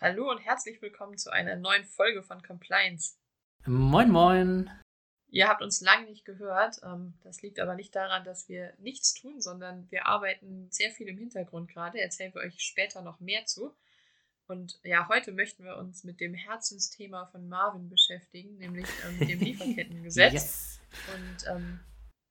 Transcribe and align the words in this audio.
Hallo 0.00 0.30
und 0.30 0.38
herzlich 0.38 0.80
willkommen 0.80 1.18
zu 1.18 1.32
einer 1.32 1.56
neuen 1.56 1.84
Folge 1.84 2.22
von 2.22 2.40
Compliance. 2.40 3.16
Moin, 3.66 4.08
moin. 4.08 4.70
Ihr 5.28 5.48
habt 5.48 5.60
uns 5.60 5.80
lange 5.80 6.06
nicht 6.06 6.24
gehört. 6.24 6.76
Ähm, 6.84 7.14
das 7.24 7.42
liegt 7.42 7.58
aber 7.58 7.74
nicht 7.74 7.96
daran, 7.96 8.22
dass 8.22 8.48
wir 8.48 8.74
nichts 8.78 9.12
tun, 9.12 9.40
sondern 9.40 9.90
wir 9.90 10.06
arbeiten 10.06 10.70
sehr 10.70 10.92
viel 10.92 11.08
im 11.08 11.18
Hintergrund 11.18 11.68
gerade. 11.68 12.00
Erzählen 12.00 12.32
wir 12.32 12.42
euch 12.42 12.60
später 12.60 13.02
noch 13.02 13.18
mehr 13.18 13.44
zu. 13.46 13.76
Und 14.46 14.78
ja, 14.84 15.08
heute 15.08 15.32
möchten 15.32 15.64
wir 15.64 15.76
uns 15.76 16.04
mit 16.04 16.20
dem 16.20 16.32
Herzensthema 16.32 17.26
von 17.26 17.48
Marvin 17.48 17.88
beschäftigen, 17.88 18.56
nämlich 18.58 18.86
ähm, 19.04 19.26
dem 19.26 19.40
Lieferkettengesetz. 19.40 20.32
yes. 20.32 20.80
Und 21.12 21.48
ähm, 21.48 21.80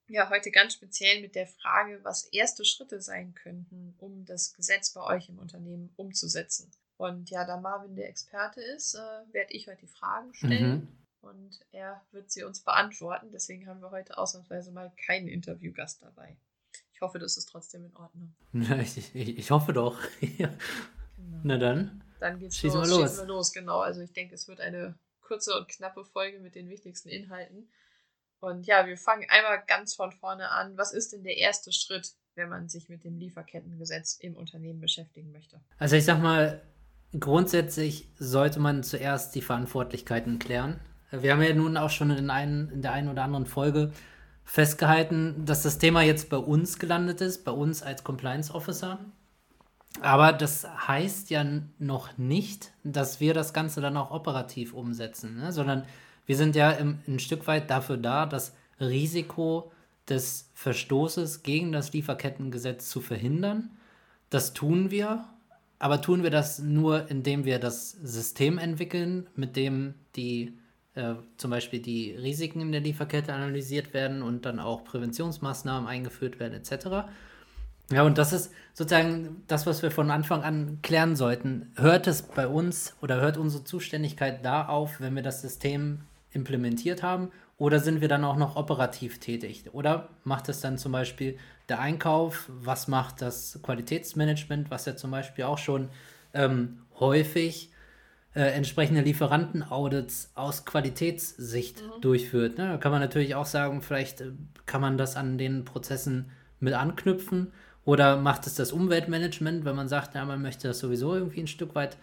ja, 0.07 0.29
heute 0.29 0.51
ganz 0.51 0.71
speziell 0.71 1.19
mit 1.19 1.35
der 1.35 1.47
Frage, 1.47 1.99
was 2.03 2.29
erste 2.31 2.63
Schritte 2.63 3.01
sein 3.01 3.35
könnten, 3.35 3.93
um 3.97 4.23
das 4.23 4.53
Gesetz 4.53 4.93
bei 4.93 5.01
euch 5.01 5.27
im 5.27 5.37
Unternehmen 5.37 5.93
umzusetzen. 5.97 6.71
Und 6.97 7.29
ja, 7.29 7.45
da 7.45 7.57
Marvin 7.57 7.95
der 7.95 8.09
Experte 8.09 8.61
ist, 8.61 8.95
äh, 8.95 9.33
werde 9.33 9.53
ich 9.53 9.67
heute 9.67 9.81
die 9.81 9.87
Fragen 9.87 10.33
stellen 10.33 10.71
mhm. 10.71 10.87
und 11.21 11.59
er 11.71 12.01
wird 12.11 12.31
sie 12.31 12.43
uns 12.43 12.61
beantworten. 12.61 13.31
Deswegen 13.31 13.67
haben 13.67 13.81
wir 13.81 13.91
heute 13.91 14.17
ausnahmsweise 14.17 14.71
mal 14.71 14.91
keinen 15.05 15.27
Interviewgast 15.27 16.01
dabei. 16.01 16.37
Ich 16.93 17.01
hoffe, 17.01 17.19
das 17.19 17.37
ist 17.37 17.49
trotzdem 17.49 17.85
in 17.85 17.95
Ordnung. 17.95 18.35
ich, 18.81 19.15
ich, 19.15 19.37
ich 19.37 19.51
hoffe 19.51 19.73
doch. 19.73 19.99
genau. 20.19 20.49
Na 21.43 21.57
dann. 21.57 22.03
Dann 22.19 22.39
geht's 22.39 22.57
schießen 22.57 22.79
los. 22.79 22.89
Wir 22.89 22.97
los. 22.97 23.09
Schießen 23.11 23.27
wir 23.27 23.33
los, 23.33 23.53
genau. 23.53 23.79
Also 23.79 24.01
ich 24.01 24.13
denke, 24.13 24.33
es 24.33 24.47
wird 24.47 24.59
eine 24.59 24.97
kurze 25.21 25.55
und 25.55 25.67
knappe 25.67 26.03
Folge 26.03 26.39
mit 26.39 26.55
den 26.55 26.67
wichtigsten 26.69 27.09
Inhalten. 27.09 27.69
Und 28.39 28.65
ja, 28.65 28.87
wir 28.87 28.97
fangen 28.97 29.27
einmal 29.29 29.63
ganz 29.67 29.93
von 29.93 30.11
vorne 30.11 30.49
an. 30.49 30.77
Was 30.77 30.93
ist 30.93 31.13
denn 31.13 31.23
der 31.23 31.37
erste 31.37 31.71
Schritt, 31.71 32.13
wenn 32.33 32.49
man 32.49 32.69
sich 32.69 32.89
mit 32.89 33.03
dem 33.03 33.17
Lieferkettengesetz 33.17 34.17
im 34.19 34.35
Unternehmen 34.35 34.79
beschäftigen 34.79 35.31
möchte? 35.31 35.59
Also 35.77 35.95
ich 35.95 36.05
sag 36.05 36.19
mal, 36.19 36.61
grundsätzlich 37.17 38.07
sollte 38.17 38.59
man 38.59 38.83
zuerst 38.83 39.35
die 39.35 39.41
Verantwortlichkeiten 39.41 40.39
klären. 40.39 40.79
Wir 41.11 41.31
haben 41.31 41.41
ja 41.41 41.53
nun 41.53 41.77
auch 41.77 41.89
schon 41.89 42.11
in, 42.11 42.29
ein, 42.29 42.69
in 42.73 42.81
der 42.81 42.91
einen 42.91 43.09
oder 43.09 43.23
anderen 43.23 43.45
Folge 43.45 43.91
festgehalten, 44.43 45.45
dass 45.45 45.63
das 45.63 45.77
Thema 45.77 46.01
jetzt 46.01 46.29
bei 46.29 46.37
uns 46.37 46.79
gelandet 46.79 47.21
ist, 47.21 47.43
bei 47.43 47.51
uns 47.51 47.81
als 47.81 48.03
Compliance 48.03 48.53
Officer. 48.53 48.99
Aber 50.01 50.31
das 50.31 50.67
heißt 50.87 51.29
ja 51.29 51.45
noch 51.79 52.17
nicht, 52.17 52.71
dass 52.83 53.19
wir 53.19 53.33
das 53.33 53.53
Ganze 53.53 53.81
dann 53.81 53.97
auch 53.97 54.11
operativ 54.11 54.73
umsetzen, 54.73 55.37
ne? 55.37 55.51
sondern 55.51 55.85
wir 56.25 56.35
sind 56.35 56.55
ja 56.55 56.71
im, 56.71 56.99
ein 57.07 57.19
Stück 57.19 57.47
weit 57.47 57.69
dafür 57.69 57.97
da, 57.97 58.25
das 58.25 58.53
Risiko 58.79 59.71
des 60.07 60.49
Verstoßes 60.53 61.43
gegen 61.43 61.71
das 61.71 61.93
Lieferkettengesetz 61.93 62.89
zu 62.89 63.01
verhindern. 63.01 63.71
Das 64.29 64.53
tun 64.53 64.91
wir 64.91 65.25
aber 65.79 66.01
tun 66.01 66.23
wir 66.23 66.31
das 66.31 66.59
nur, 66.59 67.09
indem 67.09 67.45
wir 67.45 67.59
das 67.59 67.91
System 67.91 68.57
entwickeln, 68.57 69.27
mit 69.35 69.55
dem 69.55 69.93
die 70.15 70.53
äh, 70.95 71.13
zum 71.37 71.51
Beispiel 71.51 71.79
die 71.79 72.11
Risiken 72.11 72.61
in 72.61 72.71
der 72.71 72.81
Lieferkette 72.81 73.33
analysiert 73.33 73.93
werden 73.93 74.23
und 74.23 74.45
dann 74.45 74.59
auch 74.59 74.83
Präventionsmaßnahmen 74.83 75.87
eingeführt 75.87 76.39
werden, 76.39 76.55
etc. 76.55 77.07
Ja, 77.91 78.03
und 78.03 78.17
das 78.17 78.33
ist 78.33 78.51
sozusagen 78.73 79.43
das, 79.47 79.65
was 79.67 79.81
wir 79.83 79.91
von 79.91 80.11
Anfang 80.11 80.43
an 80.43 80.79
klären 80.81 81.15
sollten. 81.15 81.71
Hört 81.75 82.07
es 82.07 82.23
bei 82.23 82.47
uns 82.47 82.95
oder 83.01 83.21
hört 83.21 83.37
unsere 83.37 83.63
Zuständigkeit 83.63 84.43
da 84.43 84.65
auf, 84.65 84.99
wenn 84.99 85.15
wir 85.15 85.23
das 85.23 85.41
System 85.41 85.99
implementiert 86.31 87.03
haben? 87.03 87.31
Oder 87.57 87.79
sind 87.79 88.01
wir 88.01 88.07
dann 88.07 88.23
auch 88.23 88.35
noch 88.35 88.55
operativ 88.55 89.19
tätig? 89.19 89.65
Oder 89.71 90.09
macht 90.23 90.47
es 90.47 90.61
dann 90.61 90.77
zum 90.77 90.91
Beispiel 90.91 91.37
der 91.69 91.79
Einkauf? 91.79 92.49
Was 92.49 92.87
macht 92.87 93.21
das 93.21 93.59
Qualitätsmanagement, 93.63 94.69
was 94.69 94.85
ja 94.85 94.95
zum 94.95 95.09
Beispiel 95.09 95.45
auch 95.45 95.57
schon 95.57 95.89
ähm, 96.35 96.83
häufig 96.99 97.71
äh, 98.35 98.41
entsprechende 98.41 99.01
Lieferantenaudits 99.01 100.33
aus 100.35 100.65
Qualitätssicht 100.65 101.81
mhm. 101.81 102.01
durchführt? 102.01 102.59
Ne? 102.59 102.67
Da 102.67 102.77
kann 102.77 102.91
man 102.91 103.01
natürlich 103.01 103.33
auch 103.33 103.47
sagen, 103.47 103.81
vielleicht 103.81 104.21
äh, 104.21 104.31
kann 104.67 104.81
man 104.81 104.99
das 104.99 105.15
an 105.15 105.39
den 105.39 105.65
Prozessen 105.65 106.29
mit 106.59 106.75
anknüpfen. 106.75 107.53
Oder 107.85 108.17
macht 108.17 108.45
es 108.45 108.53
das 108.53 108.71
Umweltmanagement, 108.71 109.65
wenn 109.65 109.75
man 109.75 109.87
sagt, 109.87 110.13
ja, 110.13 110.25
man 110.25 110.43
möchte 110.43 110.67
das 110.67 110.77
sowieso 110.77 111.15
irgendwie 111.15 111.39
ein 111.39 111.47
Stück 111.47 111.73
weit 111.73 111.97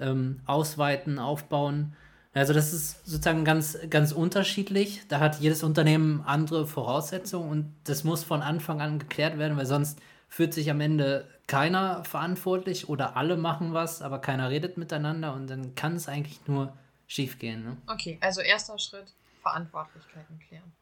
ähm, 0.00 0.40
ausweiten, 0.44 1.18
aufbauen? 1.18 1.94
Also 2.34 2.52
das 2.52 2.72
ist 2.72 3.06
sozusagen 3.06 3.44
ganz, 3.44 3.78
ganz 3.90 4.12
unterschiedlich. 4.12 5.02
Da 5.08 5.20
hat 5.20 5.40
jedes 5.40 5.62
Unternehmen 5.62 6.22
andere 6.26 6.66
Voraussetzungen 6.66 7.50
und 7.50 7.74
das 7.84 8.04
muss 8.04 8.22
von 8.22 8.42
Anfang 8.42 8.80
an 8.80 8.98
geklärt 8.98 9.38
werden, 9.38 9.56
weil 9.56 9.66
sonst 9.66 9.98
fühlt 10.28 10.52
sich 10.52 10.70
am 10.70 10.80
Ende 10.80 11.26
keiner 11.46 12.04
verantwortlich 12.04 12.88
oder 12.88 13.16
alle 13.16 13.36
machen 13.36 13.72
was, 13.72 14.02
aber 14.02 14.20
keiner 14.20 14.50
redet 14.50 14.76
miteinander 14.76 15.32
und 15.32 15.48
dann 15.48 15.74
kann 15.74 15.96
es 15.96 16.08
eigentlich 16.08 16.46
nur 16.46 16.76
schief 17.06 17.38
gehen. 17.38 17.64
Ne? 17.64 17.76
Okay, 17.86 18.18
also 18.20 18.42
erster 18.42 18.78
Schritt, 18.78 19.14
Verantwortlichkeiten 19.42 20.38
klären. 20.38 20.72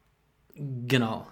Genau. 0.87 1.27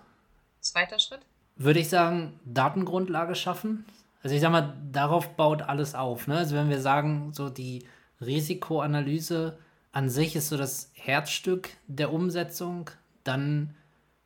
Zweiter 0.61 0.97
Schritt? 0.97 1.19
Würde 1.57 1.79
ich 1.79 1.89
sagen, 1.89 2.39
Datengrundlage 2.45 3.35
schaffen. 3.35 3.85
Also 4.23 4.35
ich 4.35 4.41
sag 4.41 4.51
mal, 4.51 4.75
darauf 4.91 5.35
baut 5.35 5.61
alles 5.61 5.93
auf. 5.93 6.27
Ne? 6.27 6.37
Also 6.37 6.55
wenn 6.55 6.69
wir 6.69 6.81
sagen, 6.81 7.33
so 7.33 7.49
die 7.49 7.85
Risikoanalyse 8.21 9.57
an 9.95 10.09
sich 10.09 10.35
ist 10.35 10.49
so 10.49 10.57
das 10.57 10.91
Herzstück 10.93 11.69
der 11.87 12.11
Umsetzung. 12.11 12.89
Dann 13.23 13.75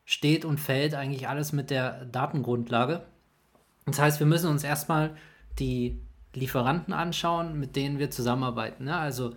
steht 0.04 0.44
und 0.44 0.60
fällt 0.60 0.96
eigentlich 0.96 1.28
alles 1.28 1.54
mit 1.54 1.70
der 1.70 2.06
Datengrundlage. 2.06 3.06
Das 3.86 4.00
heißt, 4.00 4.20
wir 4.20 4.26
müssen 4.26 4.50
uns 4.50 4.64
erstmal 4.64 5.16
die 5.60 6.02
Lieferanten 6.34 6.92
anschauen, 6.92 7.60
mit 7.60 7.76
denen 7.76 8.00
wir 8.00 8.10
zusammenarbeiten. 8.10 8.86
Ne? 8.86 8.98
Also, 8.98 9.36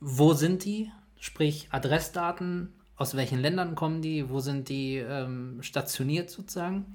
wo 0.00 0.34
sind 0.34 0.64
die? 0.64 0.90
Sprich, 1.20 1.68
Adressdaten, 1.70 2.74
aus 2.96 3.16
welchen 3.16 3.38
Ländern 3.38 3.76
kommen 3.76 4.02
die, 4.02 4.28
wo 4.28 4.40
sind 4.40 4.68
die 4.68 4.96
ähm, 4.96 5.62
stationiert 5.62 6.30
sozusagen? 6.30 6.94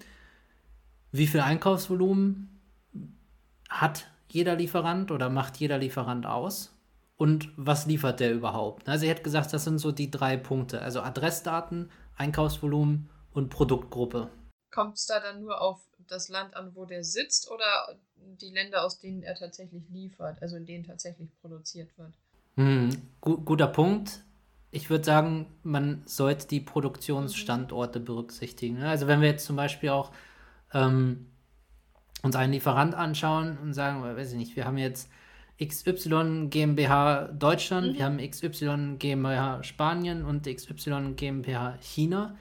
Wie 1.13 1.27
viel 1.27 1.39
Einkaufsvolumen 1.39 2.59
hat 3.69 4.11
jeder 4.27 4.57
Lieferant 4.57 5.11
oder 5.11 5.29
macht 5.29 5.55
jeder 5.57 5.77
Lieferant 5.77 6.25
aus? 6.25 6.75
Und 7.19 7.49
was 7.57 7.85
liefert 7.85 8.21
der 8.21 8.33
überhaupt. 8.33 8.87
Also 8.87 9.01
sie 9.01 9.11
hat 9.11 9.25
gesagt, 9.25 9.51
das 9.51 9.65
sind 9.65 9.77
so 9.77 9.91
die 9.91 10.09
drei 10.09 10.37
Punkte. 10.37 10.81
Also 10.81 11.01
Adressdaten, 11.01 11.91
Einkaufsvolumen 12.15 13.09
und 13.33 13.49
Produktgruppe. 13.49 14.29
Kommt 14.71 14.95
es 14.95 15.05
da 15.05 15.19
dann 15.19 15.41
nur 15.41 15.59
auf 15.61 15.81
das 16.07 16.29
Land 16.29 16.55
an, 16.55 16.73
wo 16.75 16.85
der 16.85 17.03
sitzt 17.03 17.51
oder 17.51 17.99
die 18.15 18.51
Länder, 18.51 18.85
aus 18.85 18.99
denen 18.99 19.21
er 19.21 19.35
tatsächlich 19.35 19.83
liefert, 19.89 20.41
also 20.41 20.55
in 20.55 20.65
denen 20.65 20.85
tatsächlich 20.85 21.29
produziert 21.41 21.89
wird? 21.97 22.13
Hm, 22.55 22.89
gu 23.19 23.37
guter 23.41 23.67
Punkt. 23.67 24.23
Ich 24.71 24.89
würde 24.89 25.03
sagen, 25.03 25.47
man 25.61 26.03
sollte 26.05 26.47
die 26.47 26.61
Produktionsstandorte 26.61 27.99
berücksichtigen. 27.99 28.81
Also 28.83 29.07
wenn 29.07 29.19
wir 29.19 29.27
jetzt 29.27 29.45
zum 29.45 29.57
Beispiel 29.57 29.89
auch 29.89 30.13
ähm, 30.73 31.29
uns 32.23 32.37
einen 32.37 32.53
Lieferant 32.53 32.95
anschauen 32.95 33.57
und 33.57 33.73
sagen, 33.73 34.03
weiß 34.03 34.31
ich 34.31 34.37
nicht, 34.37 34.55
wir 34.55 34.63
haben 34.63 34.77
jetzt 34.77 35.09
XY 35.61 36.47
GmbH 36.49 37.29
Deutschland, 37.37 37.93
mhm. 37.93 37.97
wir 37.97 38.05
haben 38.05 38.17
XY 38.17 38.95
GmbH 38.97 39.63
Spanien 39.63 40.23
und 40.23 40.47
XY 40.47 41.13
GmbH 41.15 41.77
China, 41.81 42.35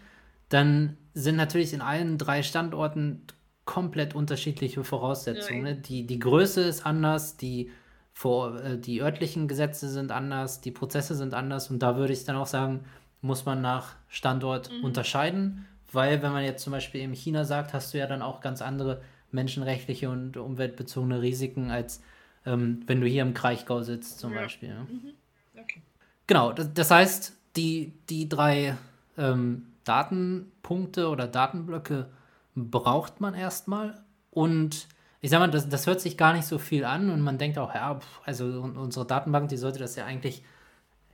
dann 0.49 0.97
sind 1.15 1.37
natürlich 1.37 1.73
in 1.73 1.81
allen 1.81 2.17
drei 2.17 2.43
Standorten 2.43 3.23
komplett 3.65 4.15
unterschiedliche 4.15 4.83
Voraussetzungen. 4.84 5.67
Ja, 5.67 5.73
die, 5.75 6.06
die 6.06 6.19
Größe 6.19 6.62
ist 6.62 6.87
anders, 6.87 7.37
die, 7.37 7.71
vor, 8.12 8.59
äh, 8.62 8.79
die 8.79 9.03
örtlichen 9.03 9.49
Gesetze 9.49 9.89
sind 9.89 10.12
anders, 10.12 10.61
die 10.61 10.71
Prozesse 10.71 11.15
sind 11.15 11.35
anders 11.35 11.71
und 11.71 11.81
da 11.81 11.97
würde 11.97 12.12
ich 12.12 12.25
dann 12.25 12.37
auch 12.37 12.47
sagen, 12.47 12.85
muss 13.21 13.45
man 13.45 13.61
nach 13.61 13.97
Standort 14.09 14.71
mhm. 14.71 14.85
unterscheiden, 14.85 15.67
weil 15.91 16.23
wenn 16.23 16.33
man 16.33 16.45
jetzt 16.45 16.62
zum 16.62 16.73
Beispiel 16.73 17.00
in 17.00 17.12
China 17.15 17.45
sagt, 17.45 17.75
hast 17.75 17.93
du 17.93 17.99
ja 17.99 18.06
dann 18.06 18.23
auch 18.23 18.41
ganz 18.41 18.62
andere 18.62 19.03
menschenrechtliche 19.33 20.09
und 20.09 20.37
umweltbezogene 20.37 21.21
Risiken 21.21 21.71
als 21.71 22.00
ähm, 22.47 22.82
wenn 22.87 23.00
du 23.00 23.06
hier 23.06 23.22
im 23.22 23.34
Kraichgau 23.34 23.82
sitzt 23.82 24.19
zum 24.19 24.32
ja. 24.35 24.43
Beispiel. 24.43 24.70
Ja. 24.70 24.81
Mhm. 24.82 25.12
Okay. 25.61 25.82
Genau, 26.26 26.52
das, 26.52 26.73
das, 26.75 26.90
heißt, 26.90 27.32
die, 27.56 27.93
die 28.08 28.29
drei 28.29 28.76
ähm, 29.17 29.67
Datenpunkte 29.85 31.08
oder 31.08 31.26
Datenblöcke 31.26 32.08
braucht 32.55 33.20
man 33.20 33.35
erstmal 33.35 34.00
und 34.31 34.88
ich 35.20 35.31
sag 35.31 35.40
mal, 35.40 35.50
das, 35.50 35.69
das 35.69 35.87
hört 35.87 36.00
sich 36.00 36.17
gar 36.17 36.32
nicht 36.32 36.46
so 36.46 36.58
viel 36.58 36.85
an 36.85 37.11
und 37.11 37.20
man 37.23 37.38
denkt 37.38 37.58
auch, 37.58 37.75
ja, 37.75 37.99
also 38.25 38.44
unsere 38.44 39.06
Datenbank, 39.06 39.49
die 39.49 39.56
sollte 39.56 39.79
das 39.79 39.96
ja 39.96 40.05
eigentlich 40.05 40.43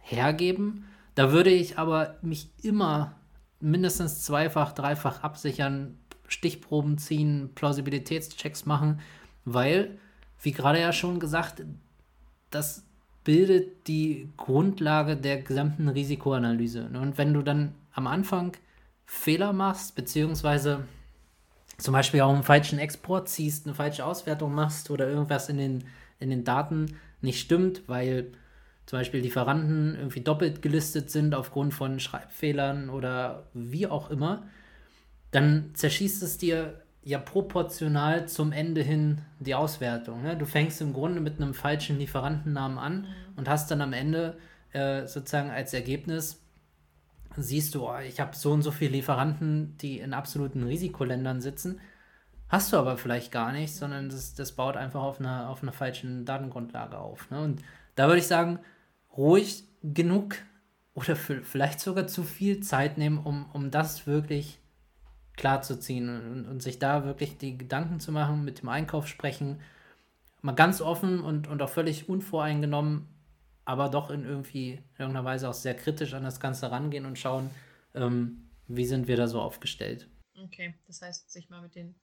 hergeben. 0.00 0.84
Da 1.14 1.32
würde 1.32 1.50
ich 1.50 1.78
aber 1.78 2.16
mich 2.20 2.50
immer 2.62 3.14
mindestens 3.60 4.22
zweifach, 4.22 4.72
dreifach 4.72 5.22
absichern, 5.22 5.96
Stichproben 6.28 6.98
ziehen, 6.98 7.50
Plausibilitätschecks 7.54 8.66
machen, 8.66 9.00
weil 9.44 9.98
wie 10.44 10.52
gerade 10.52 10.80
ja 10.80 10.92
schon 10.92 11.18
gesagt, 11.20 11.62
das 12.50 12.84
bildet 13.24 13.88
die 13.88 14.28
Grundlage 14.36 15.16
der 15.16 15.42
gesamten 15.42 15.88
Risikoanalyse. 15.88 16.90
Und 16.92 17.18
wenn 17.18 17.32
du 17.32 17.42
dann 17.42 17.74
am 17.92 18.06
Anfang 18.06 18.52
Fehler 19.06 19.52
machst, 19.52 19.94
beziehungsweise 19.94 20.86
zum 21.78 21.92
Beispiel 21.92 22.20
auch 22.20 22.32
einen 22.32 22.42
falschen 22.42 22.78
Export 22.78 23.28
ziehst, 23.28 23.66
eine 23.66 23.74
falsche 23.74 24.04
Auswertung 24.04 24.54
machst 24.54 24.90
oder 24.90 25.08
irgendwas 25.08 25.48
in 25.48 25.58
den 25.58 25.84
in 26.20 26.30
den 26.30 26.44
Daten 26.44 26.96
nicht 27.20 27.40
stimmt, 27.40 27.82
weil 27.86 28.32
zum 28.86 28.98
Beispiel 28.98 29.20
Lieferanten 29.20 29.94
irgendwie 29.96 30.20
doppelt 30.20 30.62
gelistet 30.62 31.10
sind 31.10 31.34
aufgrund 31.34 31.74
von 31.74 32.00
Schreibfehlern 32.00 32.90
oder 32.90 33.46
wie 33.54 33.86
auch 33.86 34.10
immer, 34.10 34.46
dann 35.30 35.70
zerschießt 35.74 36.22
es 36.22 36.38
dir 36.38 36.83
ja 37.04 37.18
proportional 37.18 38.26
zum 38.26 38.50
Ende 38.50 38.82
hin 38.82 39.20
die 39.38 39.54
Auswertung. 39.54 40.22
Ne? 40.22 40.36
Du 40.36 40.46
fängst 40.46 40.80
im 40.80 40.92
Grunde 40.92 41.20
mit 41.20 41.40
einem 41.40 41.54
falschen 41.54 41.98
Lieferantennamen 41.98 42.78
an 42.78 43.02
mhm. 43.02 43.06
und 43.36 43.48
hast 43.48 43.70
dann 43.70 43.82
am 43.82 43.92
Ende 43.92 44.38
äh, 44.72 45.06
sozusagen 45.06 45.50
als 45.50 45.74
Ergebnis, 45.74 46.40
siehst 47.36 47.74
du, 47.74 47.88
oh, 47.88 47.98
ich 47.98 48.20
habe 48.20 48.34
so 48.34 48.52
und 48.52 48.62
so 48.62 48.70
viele 48.70 48.92
Lieferanten, 48.92 49.76
die 49.78 49.98
in 49.98 50.14
absoluten 50.14 50.62
Risikoländern 50.62 51.40
sitzen. 51.40 51.80
Hast 52.48 52.72
du 52.72 52.76
aber 52.76 52.96
vielleicht 52.96 53.32
gar 53.32 53.52
nicht, 53.52 53.74
sondern 53.74 54.08
das, 54.08 54.34
das 54.34 54.52
baut 54.52 54.76
einfach 54.76 55.02
auf 55.02 55.20
einer, 55.20 55.50
auf 55.50 55.62
einer 55.62 55.72
falschen 55.72 56.24
Datengrundlage 56.24 56.98
auf. 56.98 57.30
Ne? 57.30 57.40
Und 57.40 57.62
da 57.96 58.06
würde 58.06 58.20
ich 58.20 58.26
sagen, 58.26 58.60
ruhig 59.16 59.64
genug 59.82 60.36
oder 60.94 61.16
vielleicht 61.16 61.80
sogar 61.80 62.06
zu 62.06 62.22
viel 62.22 62.60
Zeit 62.60 62.96
nehmen, 62.96 63.18
um, 63.18 63.46
um 63.52 63.70
das 63.70 64.06
wirklich 64.06 64.60
klar 65.36 65.62
zu 65.62 65.78
ziehen 65.78 66.08
und, 66.08 66.46
und 66.46 66.62
sich 66.62 66.78
da 66.78 67.04
wirklich 67.04 67.38
die 67.38 67.58
Gedanken 67.58 68.00
zu 68.00 68.12
machen, 68.12 68.44
mit 68.44 68.62
dem 68.62 68.68
Einkauf 68.68 69.08
sprechen, 69.08 69.60
mal 70.42 70.52
ganz 70.52 70.80
offen 70.80 71.20
und, 71.20 71.48
und 71.48 71.62
auch 71.62 71.70
völlig 71.70 72.08
unvoreingenommen, 72.08 73.08
aber 73.64 73.88
doch 73.88 74.10
in 74.10 74.24
irgendwie 74.24 74.82
irgendeiner 74.98 75.24
Weise 75.24 75.48
auch 75.48 75.54
sehr 75.54 75.74
kritisch 75.74 76.14
an 76.14 76.22
das 76.22 76.38
Ganze 76.38 76.70
rangehen 76.70 77.06
und 77.06 77.18
schauen, 77.18 77.50
ähm, 77.94 78.48
wie 78.68 78.84
sind 78.84 79.08
wir 79.08 79.16
da 79.16 79.26
so 79.26 79.40
aufgestellt. 79.40 80.08
Okay, 80.42 80.74
das 80.86 81.02
heißt, 81.02 81.30
sich 81.30 81.48
mal 81.50 81.62
mit, 81.62 81.74
den, 81.74 81.94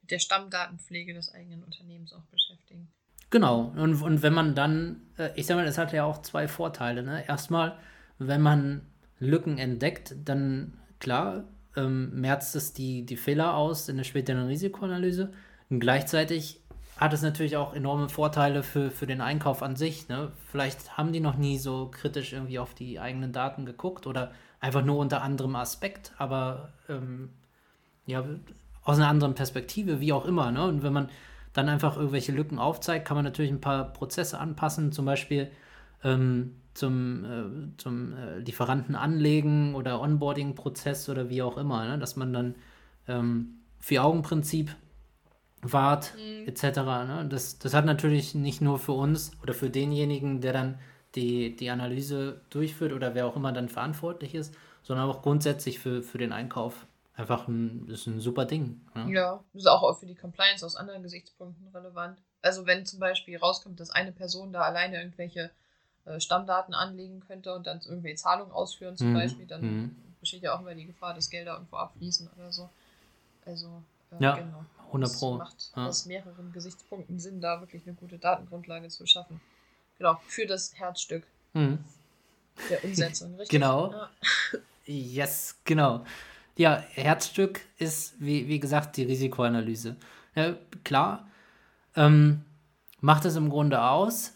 mit 0.00 0.10
der 0.10 0.18
Stammdatenpflege 0.18 1.14
des 1.14 1.32
eigenen 1.34 1.64
Unternehmens 1.64 2.12
auch 2.12 2.24
beschäftigen. 2.24 2.92
Genau, 3.30 3.72
und, 3.76 4.02
und 4.02 4.22
wenn 4.22 4.34
man 4.34 4.54
dann, 4.54 5.02
äh, 5.18 5.30
ich 5.36 5.46
sag 5.46 5.56
mal, 5.56 5.64
das 5.64 5.78
hat 5.78 5.92
ja 5.92 6.04
auch 6.04 6.22
zwei 6.22 6.48
Vorteile. 6.48 7.02
Ne? 7.02 7.26
Erstmal, 7.26 7.78
wenn 8.18 8.40
man 8.40 8.86
Lücken 9.18 9.58
entdeckt, 9.58 10.14
dann 10.24 10.78
klar, 10.98 11.44
ähm, 11.76 12.20
merzt 12.20 12.56
es 12.56 12.72
die, 12.72 13.04
die 13.04 13.16
Fehler 13.16 13.54
aus 13.54 13.88
in 13.88 13.96
der 13.96 14.04
späteren 14.04 14.46
Risikoanalyse. 14.46 15.32
Und 15.68 15.80
gleichzeitig 15.80 16.60
hat 16.96 17.12
es 17.12 17.22
natürlich 17.22 17.56
auch 17.56 17.74
enorme 17.74 18.08
Vorteile 18.08 18.62
für, 18.62 18.90
für 18.90 19.06
den 19.06 19.20
Einkauf 19.20 19.62
an 19.62 19.76
sich. 19.76 20.08
Ne? 20.08 20.32
Vielleicht 20.50 20.98
haben 20.98 21.12
die 21.12 21.20
noch 21.20 21.36
nie 21.36 21.58
so 21.58 21.90
kritisch 21.90 22.32
irgendwie 22.32 22.58
auf 22.58 22.74
die 22.74 23.00
eigenen 23.00 23.32
Daten 23.32 23.64
geguckt 23.64 24.06
oder 24.06 24.32
einfach 24.60 24.84
nur 24.84 24.98
unter 24.98 25.22
anderem 25.22 25.56
Aspekt, 25.56 26.12
aber 26.18 26.72
ähm, 26.88 27.30
ja, 28.04 28.24
aus 28.84 28.98
einer 28.98 29.08
anderen 29.08 29.34
Perspektive, 29.34 30.00
wie 30.00 30.12
auch 30.12 30.26
immer. 30.26 30.50
Ne? 30.50 30.64
Und 30.64 30.82
wenn 30.82 30.92
man 30.92 31.08
dann 31.52 31.68
einfach 31.68 31.96
irgendwelche 31.96 32.32
Lücken 32.32 32.58
aufzeigt, 32.58 33.06
kann 33.06 33.16
man 33.16 33.24
natürlich 33.24 33.50
ein 33.50 33.60
paar 33.60 33.92
Prozesse 33.92 34.38
anpassen, 34.38 34.92
zum 34.92 35.04
Beispiel 35.06 35.50
ähm, 36.04 36.56
zum, 36.80 37.24
äh, 37.24 37.76
zum 37.76 38.14
äh, 38.14 38.38
Lieferanten 38.38 38.96
anlegen 38.96 39.74
oder 39.74 40.00
Onboarding-Prozess 40.00 41.08
oder 41.08 41.28
wie 41.28 41.42
auch 41.42 41.56
immer, 41.58 41.86
ne? 41.86 41.98
dass 41.98 42.16
man 42.16 42.32
dann 42.32 42.54
ähm, 43.06 43.60
Vier-Augen-Prinzip 43.78 44.74
wahrt, 45.62 46.14
mhm. 46.16 46.48
etc. 46.48 46.62
Ne? 46.62 47.26
Das, 47.30 47.58
das 47.58 47.74
hat 47.74 47.84
natürlich 47.84 48.34
nicht 48.34 48.62
nur 48.62 48.78
für 48.78 48.92
uns 48.92 49.32
oder 49.42 49.52
für 49.52 49.68
denjenigen, 49.68 50.40
der 50.40 50.54
dann 50.54 50.78
die, 51.14 51.54
die 51.54 51.70
Analyse 51.70 52.40
durchführt 52.48 52.92
oder 52.92 53.14
wer 53.14 53.26
auch 53.26 53.36
immer 53.36 53.52
dann 53.52 53.68
verantwortlich 53.68 54.34
ist, 54.34 54.54
sondern 54.82 55.08
auch 55.08 55.20
grundsätzlich 55.20 55.78
für, 55.78 56.02
für 56.02 56.18
den 56.18 56.32
Einkauf 56.32 56.86
einfach 57.14 57.46
ein, 57.46 57.88
ist 57.88 58.06
ein 58.06 58.20
super 58.20 58.46
Ding. 58.46 58.80
Ne? 58.94 59.12
Ja, 59.12 59.44
das 59.52 59.62
ist 59.62 59.68
auch 59.68 59.98
für 59.98 60.06
die 60.06 60.14
Compliance 60.14 60.64
aus 60.64 60.76
anderen 60.76 61.02
Gesichtspunkten 61.02 61.68
relevant. 61.68 62.22
Also 62.40 62.64
wenn 62.64 62.86
zum 62.86 63.00
Beispiel 63.00 63.36
rauskommt, 63.36 63.80
dass 63.80 63.90
eine 63.90 64.12
Person 64.12 64.52
da 64.54 64.62
alleine 64.62 64.96
irgendwelche 64.96 65.50
Stammdaten 66.18 66.74
anlegen 66.74 67.20
könnte 67.26 67.54
und 67.54 67.66
dann 67.66 67.80
irgendwie 67.86 68.14
Zahlungen 68.14 68.52
ausführen 68.52 68.96
zum 68.96 69.10
mhm. 69.10 69.14
Beispiel, 69.14 69.46
dann 69.46 69.60
mhm. 69.62 69.96
besteht 70.20 70.42
ja 70.42 70.54
auch 70.54 70.60
immer 70.60 70.74
die 70.74 70.86
Gefahr, 70.86 71.14
dass 71.14 71.30
Gelder 71.30 71.54
irgendwo 71.54 71.76
abfließen 71.76 72.28
oder 72.36 72.52
so. 72.52 72.68
Also 73.44 73.82
äh, 74.12 74.22
ja, 74.22 74.36
genau. 74.36 74.64
100 74.86 75.12
Pro. 75.14 75.38
Das 75.38 75.48
macht 75.48 75.72
ja. 75.76 75.86
aus 75.86 76.06
mehreren 76.06 76.52
Gesichtspunkten 76.52 77.18
Sinn, 77.18 77.40
da 77.40 77.60
wirklich 77.60 77.86
eine 77.86 77.94
gute 77.94 78.18
Datengrundlage 78.18 78.88
zu 78.88 79.06
schaffen. 79.06 79.40
Genau, 79.98 80.20
für 80.26 80.46
das 80.46 80.74
Herzstück 80.74 81.24
mhm. 81.52 81.78
der 82.70 82.84
Umsetzung, 82.84 83.34
richtig? 83.34 83.50
Genau. 83.50 83.92
Ja. 83.92 84.08
Yes, 84.86 85.56
genau. 85.64 86.04
Ja, 86.56 86.82
Herzstück 86.94 87.60
ist, 87.78 88.14
wie, 88.18 88.48
wie 88.48 88.58
gesagt, 88.58 88.96
die 88.96 89.04
Risikoanalyse. 89.04 89.94
Ja, 90.34 90.56
klar, 90.82 91.28
ähm, 91.94 92.44
macht 93.00 93.24
es 93.24 93.36
im 93.36 93.50
Grunde 93.50 93.80
aus, 93.82 94.32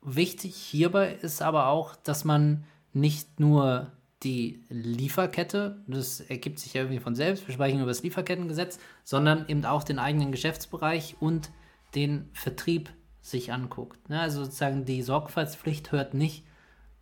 Wichtig 0.00 0.54
hierbei 0.54 1.18
ist 1.22 1.42
aber 1.42 1.68
auch, 1.68 1.96
dass 1.96 2.24
man 2.24 2.64
nicht 2.92 3.40
nur 3.40 3.92
die 4.22 4.64
Lieferkette, 4.68 5.82
das 5.86 6.20
ergibt 6.20 6.58
sich 6.58 6.74
ja 6.74 6.82
irgendwie 6.82 7.00
von 7.00 7.14
selbst, 7.14 7.46
wir 7.46 7.54
sprechen 7.54 7.78
über 7.78 7.88
das 7.88 8.02
Lieferkettengesetz, 8.02 8.78
sondern 9.04 9.46
eben 9.48 9.64
auch 9.64 9.84
den 9.84 9.98
eigenen 9.98 10.32
Geschäftsbereich 10.32 11.16
und 11.20 11.50
den 11.94 12.28
Vertrieb 12.32 12.90
sich 13.20 13.52
anguckt. 13.52 14.08
Ne? 14.08 14.20
Also 14.20 14.44
sozusagen 14.44 14.84
die 14.84 15.02
Sorgfaltspflicht 15.02 15.92
hört 15.92 16.14
nicht, 16.14 16.44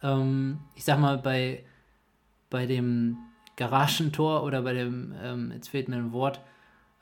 ähm, 0.03 0.61
ich 0.75 0.85
sag 0.85 0.99
mal, 0.99 1.19
bei, 1.19 1.65
bei 2.51 2.67
dem 2.67 3.19
Garagentor 3.57 4.43
oder 4.43 4.63
bei 4.63 4.75
dem, 4.75 5.15
ähm, 5.23 5.53
jetzt 5.53 5.69
fehlt 5.69 5.89
mir 5.89 5.97
ein 5.97 6.13
Wort, 6.13 6.41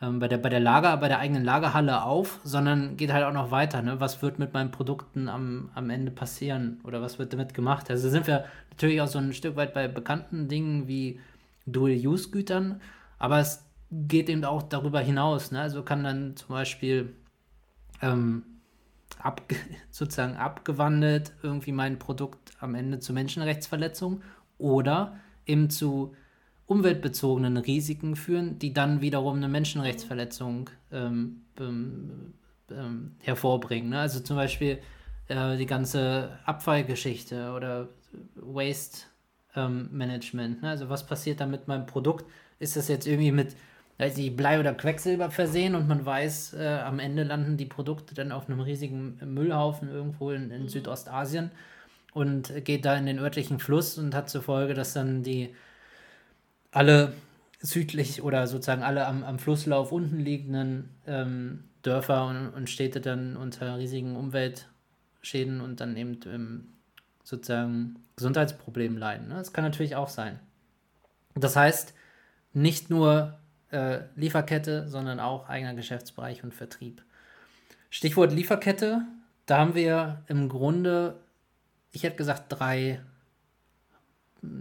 ähm, 0.00 0.19
bei, 0.19 0.29
der, 0.29 0.38
bei 0.38 0.49
der 0.49 0.61
Lager, 0.61 0.96
bei 0.96 1.08
der 1.08 1.19
eigenen 1.19 1.44
Lagerhalle 1.44 2.02
auf, 2.02 2.41
sondern 2.44 2.96
geht 2.96 3.12
halt 3.12 3.25
auch 3.25 3.32
noch 3.32 3.50
weiter. 3.50 3.82
Ne? 3.82 4.00
Was 4.00 4.23
wird 4.23 4.38
mit 4.38 4.52
meinen 4.52 4.70
Produkten 4.70 5.29
am, 5.29 5.70
am 5.75 5.91
Ende 5.91 6.11
passieren 6.11 6.81
oder 6.85 7.00
was 7.00 7.19
wird 7.19 7.32
damit 7.32 7.55
gemacht? 7.55 7.91
Also 7.91 8.08
sind 8.08 8.26
wir 8.26 8.44
natürlich 8.70 9.00
auch 9.00 9.08
so 9.08 9.19
ein 9.19 9.32
Stück 9.32 9.56
weit 9.56 9.75
bei 9.75 9.88
bekannten 9.88 10.49
Dingen 10.49 10.88
wie 10.88 11.20
Dual-Use-Gütern, 11.67 12.81
aber 13.19 13.38
es 13.38 13.64
geht 13.91 14.29
eben 14.29 14.44
auch 14.44 14.62
darüber 14.62 15.00
hinaus. 15.00 15.52
Ne? 15.52 15.61
Also 15.61 15.82
kann 15.82 16.05
dann 16.05 16.37
zum 16.37 16.49
Beispiel 16.49 17.14
ähm, 18.02 18.43
ab, 19.19 19.43
sozusagen 19.90 20.37
abgewandelt 20.37 21.32
irgendwie 21.43 21.73
mein 21.73 21.99
Produkt 21.99 22.52
am 22.61 22.75
Ende 22.75 22.99
zu 22.99 23.12
Menschenrechtsverletzungen 23.12 24.23
oder 24.58 25.17
eben 25.47 25.70
zu 25.70 26.14
umweltbezogenen 26.66 27.56
Risiken 27.56 28.16
führen, 28.16 28.58
die 28.58 28.72
dann 28.72 29.00
wiederum 29.00 29.37
eine 29.37 29.49
Menschenrechtsverletzung 29.49 30.70
ähm, 30.93 31.43
ähm, 31.61 32.34
ähm, 32.70 33.12
hervorbringen. 33.20 33.90
Ne? 33.90 33.99
Also 33.99 34.20
zum 34.20 34.37
Beispiel 34.37 34.78
äh, 35.28 35.56
die 35.56 35.66
ganze 35.66 36.38
Abfallgeschichte 36.44 37.52
oder 37.52 37.88
Waste 38.37 39.06
ähm, 39.54 39.88
Management. 39.92 40.62
Ne? 40.62 40.71
Also 40.71 40.88
was 40.88 41.06
passiert 41.06 41.40
da 41.40 41.47
mit 41.47 41.68
meinem 41.68 41.87
Produkt? 41.87 42.25
Ist 42.59 42.76
das 42.76 42.88
jetzt 42.88 43.06
irgendwie 43.06 43.33
mit 43.33 43.54
weiß 43.99 44.16
nicht, 44.16 44.37
Blei 44.37 44.59
oder 44.59 44.75
Quecksilber 44.75 45.30
versehen 45.30 45.75
und 45.75 45.87
man 45.87 46.04
weiß, 46.04 46.54
äh, 46.54 46.80
am 46.85 46.99
Ende 46.99 47.23
landen 47.23 47.56
die 47.56 47.66
Produkte 47.66 48.14
dann 48.14 48.33
auf 48.33 48.49
einem 48.49 48.61
riesigen 48.61 49.21
Müllhaufen 49.25 49.88
irgendwo 49.88 50.30
in, 50.30 50.50
in 50.50 50.68
Südostasien 50.68 51.50
und 52.12 52.52
geht 52.64 52.85
da 52.85 52.97
in 52.97 53.06
den 53.06 53.18
örtlichen 53.18 53.59
Fluss 53.59 53.99
und 53.99 54.14
hat 54.14 54.28
zur 54.28 54.42
Folge, 54.42 54.75
dass 54.75 54.94
dann 54.94 55.23
die 55.23 55.54
alle 56.75 57.12
südlich 57.61 58.23
oder 58.23 58.47
sozusagen 58.47 58.83
alle 58.83 59.07
am, 59.07 59.25
am 59.25 59.38
Flusslauf 59.38 59.93
unten 59.93 60.19
liegenden 60.19 60.90
ähm, 61.07 61.64
Dörfer 61.83 62.26
und, 62.26 62.49
und, 62.49 62.69
Städte 62.69 63.00
dann 63.00 63.37
unter 63.37 63.78
riesigen 63.78 64.16
Umweltschäden 64.16 65.61
und 65.61 65.81
dann 65.81 65.97
eben 65.97 66.21
ähm, 66.26 66.69
sozusagen 67.23 67.97
Gesundheitsproblemen 68.16 68.99
leiden. 68.99 69.28
Ne? 69.28 69.35
Das 69.37 69.52
kann 69.52 69.64
natürlich 69.64 69.97
auch 69.97 70.09
sein. 70.09 70.40
Das 71.35 71.57
heißt, 71.57 71.95
nicht 72.52 72.90
nur 72.90 73.38
äh, 73.71 74.00
Lieferkette, 74.16 74.88
sondern 74.88 75.21
auch 75.21 75.49
eigener 75.49 75.75
Geschäftsbereich 75.75 76.45
und 76.45 76.54
Vertrieb. 76.54 77.02
Stichwort 77.88 78.33
Lieferkette, 78.33 79.02
da 79.47 79.59
haben 79.59 79.75
wir 79.75 80.23
im 80.26 80.49
Grunde, 80.49 81.21
ich 81.93 82.02
hätte 82.02 82.16
gesagt, 82.16 82.47
drei 82.49 83.00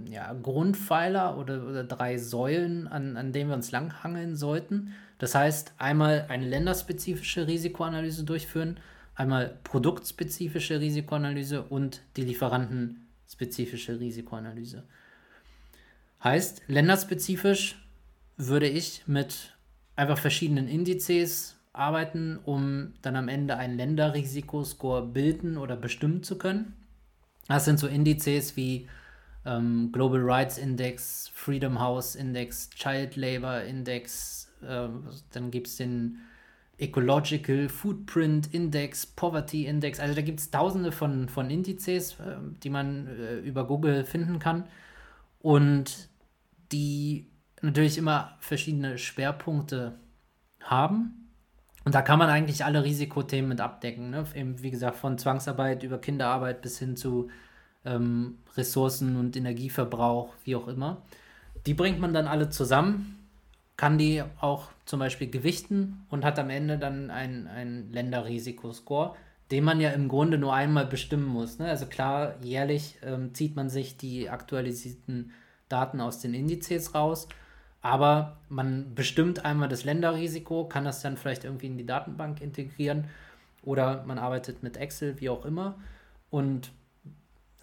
ja, 0.09 0.33
Grundpfeiler 0.33 1.37
oder, 1.37 1.65
oder 1.65 1.83
drei 1.83 2.17
Säulen, 2.17 2.87
an, 2.87 3.17
an 3.17 3.31
denen 3.31 3.49
wir 3.49 3.55
uns 3.55 3.71
langhangeln 3.71 4.35
sollten. 4.35 4.93
Das 5.17 5.35
heißt, 5.35 5.73
einmal 5.77 6.25
eine 6.29 6.47
länderspezifische 6.47 7.47
Risikoanalyse 7.47 8.23
durchführen, 8.23 8.77
einmal 9.15 9.59
produktspezifische 9.63 10.79
Risikoanalyse 10.79 11.63
und 11.63 12.01
die 12.17 12.23
lieferantenspezifische 12.23 13.99
Risikoanalyse. 13.99 14.83
Heißt, 16.23 16.63
länderspezifisch 16.67 17.83
würde 18.37 18.67
ich 18.67 19.03
mit 19.07 19.55
einfach 19.95 20.17
verschiedenen 20.17 20.67
Indizes 20.67 21.57
arbeiten, 21.73 22.39
um 22.45 22.93
dann 23.01 23.15
am 23.15 23.27
Ende 23.27 23.57
einen 23.57 23.77
Länderrisikoscore 23.77 25.05
bilden 25.07 25.57
oder 25.57 25.75
bestimmen 25.75 26.23
zu 26.23 26.37
können. 26.37 26.73
Das 27.47 27.65
sind 27.65 27.79
so 27.79 27.87
Indizes 27.87 28.55
wie 28.55 28.87
ähm, 29.45 29.91
Global 29.91 30.21
Rights 30.21 30.57
Index, 30.57 31.31
Freedom 31.33 31.79
House 31.79 32.15
Index, 32.15 32.69
Child 32.71 33.15
Labor 33.15 33.61
Index, 33.61 34.51
äh, 34.61 34.87
dann 35.31 35.51
gibt 35.51 35.67
es 35.67 35.77
den 35.77 36.19
Ecological 36.77 37.69
Footprint 37.69 38.53
Index, 38.53 39.05
Poverty 39.05 39.65
Index. 39.65 39.99
Also 39.99 40.15
da 40.15 40.21
gibt 40.21 40.39
es 40.39 40.49
tausende 40.49 40.91
von, 40.91 41.29
von 41.29 41.49
Indizes, 41.49 42.19
äh, 42.19 42.37
die 42.63 42.69
man 42.69 43.07
äh, 43.07 43.35
über 43.39 43.67
Google 43.67 44.05
finden 44.05 44.39
kann. 44.39 44.65
Und 45.39 46.09
die 46.71 47.29
natürlich 47.61 47.97
immer 47.97 48.35
verschiedene 48.39 48.97
Schwerpunkte 48.97 49.99
haben. 50.61 51.29
Und 51.85 51.95
da 51.95 52.01
kann 52.01 52.17
man 52.17 52.29
eigentlich 52.29 52.63
alle 52.65 52.83
Risikothemen 52.83 53.49
mit 53.49 53.61
abdecken. 53.61 54.09
Ne? 54.09 54.25
Eben, 54.35 54.61
wie 54.63 54.71
gesagt, 54.71 54.95
von 54.95 55.17
Zwangsarbeit 55.17 55.83
über 55.83 55.99
Kinderarbeit 55.99 56.61
bis 56.61 56.79
hin 56.79 56.95
zu 56.95 57.29
ähm, 57.85 58.37
Ressourcen- 58.55 59.17
und 59.17 59.35
Energieverbrauch, 59.35 60.33
wie 60.43 60.55
auch 60.55 60.67
immer. 60.67 61.01
Die 61.65 61.73
bringt 61.73 61.99
man 61.99 62.13
dann 62.13 62.27
alle 62.27 62.49
zusammen, 62.49 63.27
kann 63.77 63.97
die 63.97 64.23
auch 64.39 64.69
zum 64.85 64.99
Beispiel 64.99 65.29
gewichten 65.29 66.05
und 66.09 66.25
hat 66.25 66.37
am 66.39 66.49
Ende 66.49 66.77
dann 66.77 67.09
einen 67.09 67.91
Länderrisikoscore, 67.91 69.15
den 69.51 69.63
man 69.63 69.79
ja 69.79 69.91
im 69.91 70.07
Grunde 70.07 70.37
nur 70.37 70.53
einmal 70.53 70.85
bestimmen 70.85 71.25
muss. 71.25 71.59
Ne? 71.59 71.67
Also 71.67 71.85
klar, 71.85 72.35
jährlich 72.41 72.97
ähm, 73.03 73.33
zieht 73.33 73.55
man 73.55 73.69
sich 73.69 73.97
die 73.97 74.29
aktualisierten 74.29 75.31
Daten 75.69 76.01
aus 76.01 76.19
den 76.19 76.33
Indizes 76.33 76.93
raus, 76.93 77.27
aber 77.81 78.37
man 78.49 78.95
bestimmt 78.95 79.45
einmal 79.45 79.69
das 79.69 79.83
Länderrisiko, 79.83 80.65
kann 80.65 80.85
das 80.85 81.01
dann 81.01 81.17
vielleicht 81.17 81.43
irgendwie 81.43 81.67
in 81.67 81.77
die 81.77 81.85
Datenbank 81.85 82.41
integrieren 82.41 83.05
oder 83.63 84.03
man 84.05 84.17
arbeitet 84.17 84.63
mit 84.63 84.77
Excel, 84.77 85.19
wie 85.19 85.29
auch 85.29 85.45
immer, 85.45 85.75
und 86.29 86.71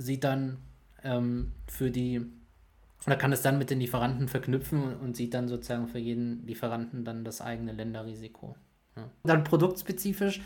sieht 0.01 0.25
dann 0.25 0.59
ähm, 1.05 1.53
für 1.67 1.91
die, 1.91 2.23
oder 3.07 3.17
kann 3.17 3.33
es 3.33 3.43
dann 3.43 3.59
mit 3.59 3.71
den 3.71 3.81
Lieferanten 3.81 4.29
verknüpfen 4.29 4.97
und 4.97 5.17
sieht 5.17 5.35
dann 5.35 5.49
sozusagen 5.49 5.89
für 5.89 5.99
jeden 5.99 6.47
Lieferanten 6.47 7.05
dann 7.05 7.25
das 7.25 7.41
eigene 7.41 7.73
Länderrisiko. 7.73 8.57
Ja. 8.97 9.11
Dann 9.25 9.45
produktspezifisch. 9.45 10.41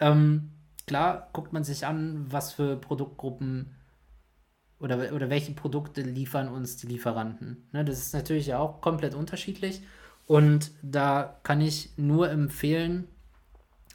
Ähm, 0.00 0.50
klar 0.86 1.30
guckt 1.32 1.52
man 1.52 1.64
sich 1.64 1.86
an, 1.86 2.26
was 2.28 2.52
für 2.52 2.76
Produktgruppen 2.76 3.76
oder, 4.80 5.12
oder 5.12 5.30
welche 5.30 5.52
Produkte 5.52 6.02
liefern 6.02 6.48
uns 6.48 6.76
die 6.76 6.88
Lieferanten. 6.88 7.68
Ne, 7.72 7.84
das 7.84 7.98
ist 7.98 8.14
natürlich 8.14 8.52
auch 8.54 8.80
komplett 8.80 9.14
unterschiedlich. 9.14 9.82
Und 10.26 10.72
da 10.82 11.38
kann 11.42 11.60
ich 11.60 11.90
nur 11.96 12.30
empfehlen, 12.30 13.06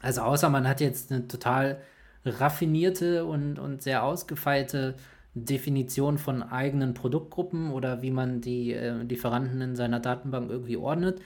also 0.00 0.22
außer 0.22 0.48
man 0.48 0.66
hat 0.66 0.80
jetzt 0.80 1.12
eine 1.12 1.28
total 1.28 1.82
raffinierte 2.28 3.24
und, 3.24 3.58
und 3.58 3.82
sehr 3.82 4.04
ausgefeilte 4.04 4.94
Definition 5.34 6.18
von 6.18 6.42
eigenen 6.42 6.94
Produktgruppen 6.94 7.70
oder 7.70 8.02
wie 8.02 8.10
man 8.10 8.40
die 8.40 8.72
äh, 8.72 9.02
Lieferanten 9.02 9.60
in 9.60 9.76
seiner 9.76 10.00
Datenbank 10.00 10.50
irgendwie 10.50 10.76
ordnet, 10.76 11.20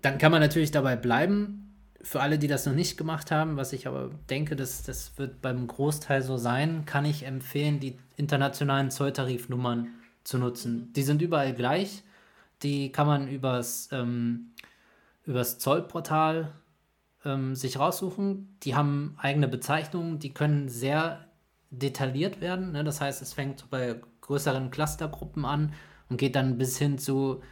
dann 0.00 0.18
kann 0.18 0.32
man 0.32 0.40
natürlich 0.40 0.70
dabei 0.70 0.96
bleiben. 0.96 1.74
Für 2.02 2.20
alle, 2.20 2.38
die 2.38 2.48
das 2.48 2.66
noch 2.66 2.74
nicht 2.74 2.96
gemacht 2.96 3.30
haben, 3.30 3.56
was 3.56 3.72
ich 3.72 3.86
aber 3.86 4.10
denke, 4.28 4.56
dass 4.56 4.82
das 4.82 5.16
wird 5.18 5.40
beim 5.40 5.68
Großteil 5.68 6.22
so 6.22 6.36
sein, 6.36 6.84
kann 6.84 7.04
ich 7.04 7.24
empfehlen, 7.24 7.78
die 7.78 7.96
internationalen 8.16 8.90
Zolltarifnummern 8.90 9.88
zu 10.24 10.38
nutzen. 10.38 10.92
Die 10.94 11.02
sind 11.02 11.22
überall 11.22 11.54
gleich. 11.54 12.02
Die 12.64 12.90
kann 12.90 13.06
man 13.06 13.28
übers, 13.28 13.88
ähm, 13.92 14.50
übers 15.24 15.58
Zollportal 15.58 16.52
ähm, 17.24 17.54
sich 17.54 17.78
raussuchen. 17.78 18.56
Die 18.62 18.74
haben 18.74 19.14
eigene 19.18 19.48
Bezeichnungen, 19.48 20.18
die 20.18 20.32
können 20.32 20.68
sehr 20.68 21.26
detailliert 21.70 22.40
werden. 22.40 22.72
Ne? 22.72 22.84
Das 22.84 23.00
heißt, 23.00 23.22
es 23.22 23.32
fängt 23.32 23.70
bei 23.70 24.00
größeren 24.20 24.70
Clustergruppen 24.70 25.44
an 25.44 25.72
und 26.08 26.18
geht 26.18 26.36
dann 26.36 26.58
bis 26.58 26.78
hin 26.78 26.98
zu 26.98 27.42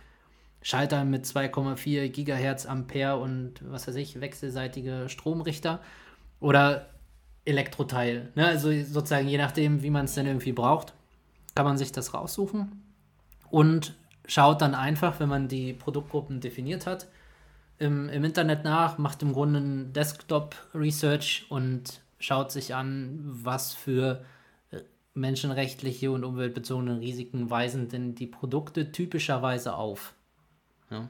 Schaltern 0.62 1.11
mit 1.11 1.25
2,4 1.25 2.09
Gigahertz 2.09 2.67
Ampere 2.67 3.19
und 3.19 3.55
was 3.62 3.89
weiß 3.89 3.97
ich, 3.97 4.21
wechselseitige 4.21 5.09
Stromrichter 5.09 5.81
oder 6.39 6.91
Elektroteil. 7.45 8.31
Ne? 8.35 8.47
Also 8.47 8.71
sozusagen 8.71 9.29
je 9.29 9.39
nachdem, 9.39 9.83
wie 9.83 9.91
man 9.91 10.05
es 10.05 10.15
denn 10.15 10.27
irgendwie 10.27 10.53
braucht, 10.53 10.93
kann 11.55 11.65
man 11.65 11.79
sich 11.79 11.93
das 11.93 12.12
raussuchen 12.12 12.83
und 13.50 13.95
schaut 14.27 14.61
dann 14.61 14.75
einfach, 14.75 15.19
wenn 15.19 15.29
man 15.29 15.49
die 15.49 15.73
Produktgruppen 15.73 16.41
definiert 16.41 16.87
hat, 16.87 17.09
im, 17.81 18.09
im 18.11 18.25
Internet 18.25 18.63
nach, 18.63 18.99
macht 18.99 19.23
im 19.23 19.33
Grunde 19.33 19.59
ein 19.59 19.93
Desktop-Research 19.93 21.47
und 21.49 22.01
schaut 22.19 22.53
sich 22.53 22.75
an, 22.75 23.19
was 23.23 23.73
für 23.73 24.23
äh, 24.71 24.81
menschenrechtliche 25.15 26.13
und 26.13 26.23
umweltbezogene 26.23 27.01
Risiken 27.01 27.51
weisen 27.51 27.89
denn 27.89 28.15
die 28.15 28.27
Produkte 28.27 28.93
typischerweise 28.93 29.75
auf. 29.75 30.15
Ja. 30.91 31.09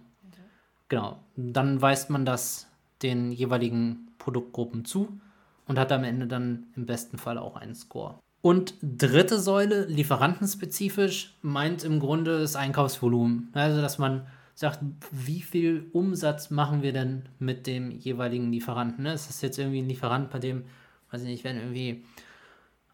Genau. 0.89 1.19
Dann 1.37 1.83
weist 1.83 2.09
man 2.09 2.25
das 2.25 2.69
den 3.03 3.33
jeweiligen 3.33 4.09
Produktgruppen 4.19 4.85
zu 4.85 5.21
und 5.67 5.79
hat 5.79 5.91
am 5.91 6.05
Ende 6.05 6.29
dann 6.29 6.69
im 6.77 6.87
besten 6.87 7.19
Fall 7.19 7.37
auch 7.37 7.57
einen 7.57 7.75
Score. 7.75 8.19
Und 8.43 8.75
dritte 8.81 9.39
Säule, 9.39 9.85
lieferantenspezifisch, 9.87 11.37
meint 11.43 11.85
im 11.85 12.00
Grunde 12.00 12.39
das 12.39 12.57
Einkaufsvolumen. 12.57 13.50
Also, 13.53 13.83
dass 13.83 13.99
man 13.99 14.27
sagt, 14.61 14.81
wie 15.11 15.40
viel 15.40 15.88
Umsatz 15.95 16.50
machen 16.50 16.83
wir 16.83 16.93
denn 16.93 17.31
mit 17.38 17.67
dem 17.67 17.90
jeweiligen 17.90 18.52
Lieferanten? 18.52 19.05
Ne? 19.05 19.14
Ist 19.14 19.31
das 19.31 19.40
jetzt 19.40 19.59
irgendwie 19.59 19.81
ein 19.81 19.88
Lieferant, 19.88 20.29
bei 20.29 20.38
dem, 20.38 20.64
weiß 21.11 21.23
ich 21.23 21.29
nicht, 21.29 21.45
wenn 21.45 21.57
irgendwie 21.57 22.05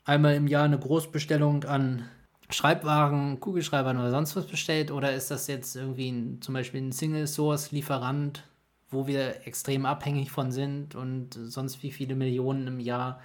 einmal 0.04 0.36
im 0.36 0.46
Jahr 0.46 0.62
eine 0.62 0.78
Großbestellung 0.78 1.64
an 1.64 2.08
Schreibwaren, 2.50 3.40
Kugelschreibern 3.40 3.98
oder 3.98 4.12
sonst 4.12 4.36
was 4.36 4.46
bestellt? 4.46 4.92
Oder 4.92 5.12
ist 5.12 5.32
das 5.32 5.48
jetzt 5.48 5.74
irgendwie 5.74 6.08
ein, 6.08 6.40
zum 6.40 6.54
Beispiel 6.54 6.82
ein 6.82 6.92
Single-Source-Lieferant, 6.92 8.44
wo 8.88 9.08
wir 9.08 9.44
extrem 9.44 9.86
abhängig 9.86 10.30
von 10.30 10.52
sind 10.52 10.94
und 10.94 11.34
sonst 11.34 11.82
wie 11.82 11.90
viele 11.90 12.14
Millionen 12.14 12.68
im 12.68 12.78
Jahr 12.78 13.20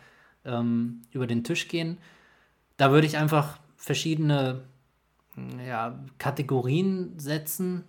ähm, 0.46 1.04
über 1.12 1.28
den 1.28 1.44
Tisch 1.44 1.68
gehen? 1.68 2.00
Da 2.78 2.90
würde 2.90 3.06
ich 3.06 3.18
einfach 3.18 3.60
verschiedene 3.76 4.64
ja, 5.64 6.04
Kategorien 6.18 7.20
setzen, 7.20 7.84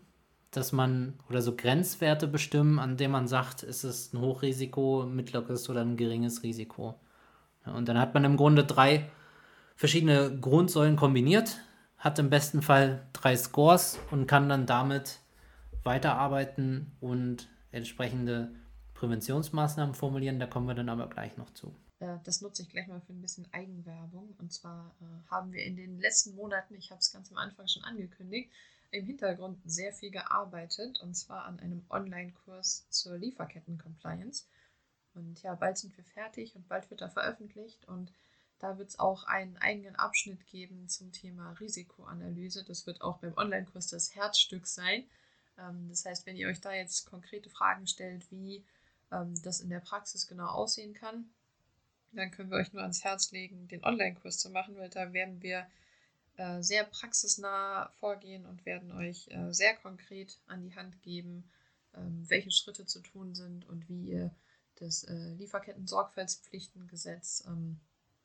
dass 0.52 0.70
man 0.70 1.18
oder 1.28 1.42
so 1.42 1.56
Grenzwerte 1.56 2.28
bestimmen, 2.28 2.78
an 2.78 2.96
denen 2.96 3.12
man 3.12 3.26
sagt, 3.26 3.62
ist 3.62 3.84
es 3.84 4.12
ein 4.12 4.20
Hochrisiko, 4.20 5.02
ein 5.02 5.16
mittleres 5.16 5.68
oder 5.68 5.80
ein 5.80 5.96
geringes 5.96 6.42
Risiko. 6.42 7.00
Und 7.64 7.88
dann 7.88 7.98
hat 7.98 8.14
man 8.14 8.24
im 8.24 8.36
Grunde 8.36 8.64
drei 8.64 9.10
verschiedene 9.76 10.38
Grundsäulen 10.38 10.96
kombiniert, 10.96 11.58
hat 11.96 12.18
im 12.18 12.28
besten 12.28 12.60
Fall 12.60 13.06
drei 13.14 13.34
Scores 13.34 13.98
und 14.10 14.26
kann 14.26 14.48
dann 14.48 14.66
damit 14.66 15.20
weiterarbeiten 15.84 16.92
und 17.00 17.48
entsprechende 17.70 18.52
Präventionsmaßnahmen 18.94 19.94
formulieren. 19.94 20.38
Da 20.38 20.46
kommen 20.46 20.68
wir 20.68 20.74
dann 20.74 20.90
aber 20.90 21.08
gleich 21.08 21.36
noch 21.38 21.50
zu. 21.54 21.74
Das 22.24 22.40
nutze 22.42 22.62
ich 22.62 22.68
gleich 22.68 22.88
mal 22.88 23.00
für 23.00 23.12
ein 23.12 23.22
bisschen 23.22 23.46
Eigenwerbung. 23.52 24.34
Und 24.38 24.52
zwar 24.52 24.94
äh, 25.00 25.30
haben 25.30 25.52
wir 25.52 25.64
in 25.64 25.76
den 25.76 26.00
letzten 26.00 26.34
Monaten, 26.34 26.74
ich 26.74 26.90
habe 26.90 26.98
es 26.98 27.12
ganz 27.12 27.30
am 27.30 27.38
Anfang 27.38 27.68
schon 27.68 27.84
angekündigt, 27.84 28.50
im 28.92 29.06
Hintergrund 29.06 29.58
sehr 29.64 29.92
viel 29.92 30.10
gearbeitet 30.10 31.00
und 31.00 31.14
zwar 31.14 31.46
an 31.46 31.58
einem 31.58 31.84
Online-Kurs 31.88 32.88
zur 32.90 33.16
Lieferketten-Compliance. 33.16 34.46
Und 35.14 35.42
ja, 35.42 35.54
bald 35.54 35.78
sind 35.78 35.96
wir 35.96 36.04
fertig 36.04 36.54
und 36.54 36.68
bald 36.68 36.88
wird 36.90 37.00
er 37.00 37.10
veröffentlicht 37.10 37.86
und 37.86 38.12
da 38.58 38.78
wird 38.78 38.90
es 38.90 38.98
auch 38.98 39.24
einen 39.24 39.56
eigenen 39.56 39.96
Abschnitt 39.96 40.46
geben 40.46 40.88
zum 40.88 41.10
Thema 41.10 41.52
Risikoanalyse. 41.52 42.64
Das 42.64 42.86
wird 42.86 43.00
auch 43.00 43.18
beim 43.18 43.36
Online-Kurs 43.36 43.88
das 43.88 44.14
Herzstück 44.14 44.66
sein. 44.66 45.04
Ähm, 45.58 45.88
das 45.88 46.04
heißt, 46.04 46.26
wenn 46.26 46.36
ihr 46.36 46.48
euch 46.48 46.60
da 46.60 46.72
jetzt 46.72 47.06
konkrete 47.06 47.50
Fragen 47.50 47.86
stellt, 47.86 48.30
wie 48.30 48.64
ähm, 49.10 49.34
das 49.42 49.60
in 49.60 49.70
der 49.70 49.80
Praxis 49.80 50.26
genau 50.26 50.46
aussehen 50.46 50.92
kann, 50.92 51.30
dann 52.12 52.30
können 52.30 52.50
wir 52.50 52.58
euch 52.58 52.72
nur 52.74 52.82
ans 52.82 53.04
Herz 53.04 53.32
legen, 53.32 53.68
den 53.68 53.82
Online-Kurs 53.82 54.38
zu 54.38 54.50
machen, 54.50 54.76
weil 54.76 54.90
da 54.90 55.14
werden 55.14 55.42
wir 55.42 55.66
äh, 56.36 56.62
sehr 56.62 56.84
praxisnah 56.84 57.90
vorgehen 58.00 58.46
und 58.46 58.64
werden 58.64 58.92
euch 58.92 59.28
äh, 59.30 59.52
sehr 59.52 59.74
konkret 59.74 60.38
an 60.46 60.62
die 60.62 60.74
Hand 60.74 61.02
geben, 61.02 61.44
ähm, 61.94 62.24
welche 62.28 62.50
Schritte 62.50 62.86
zu 62.86 63.00
tun 63.00 63.34
sind 63.34 63.68
und 63.68 63.86
wie 63.88 64.10
ihr 64.10 64.34
das 64.76 65.04
äh, 65.04 65.34
Lieferketten-Sorgfaltspflichtengesetz 65.34 67.44
ähm, 67.46 67.78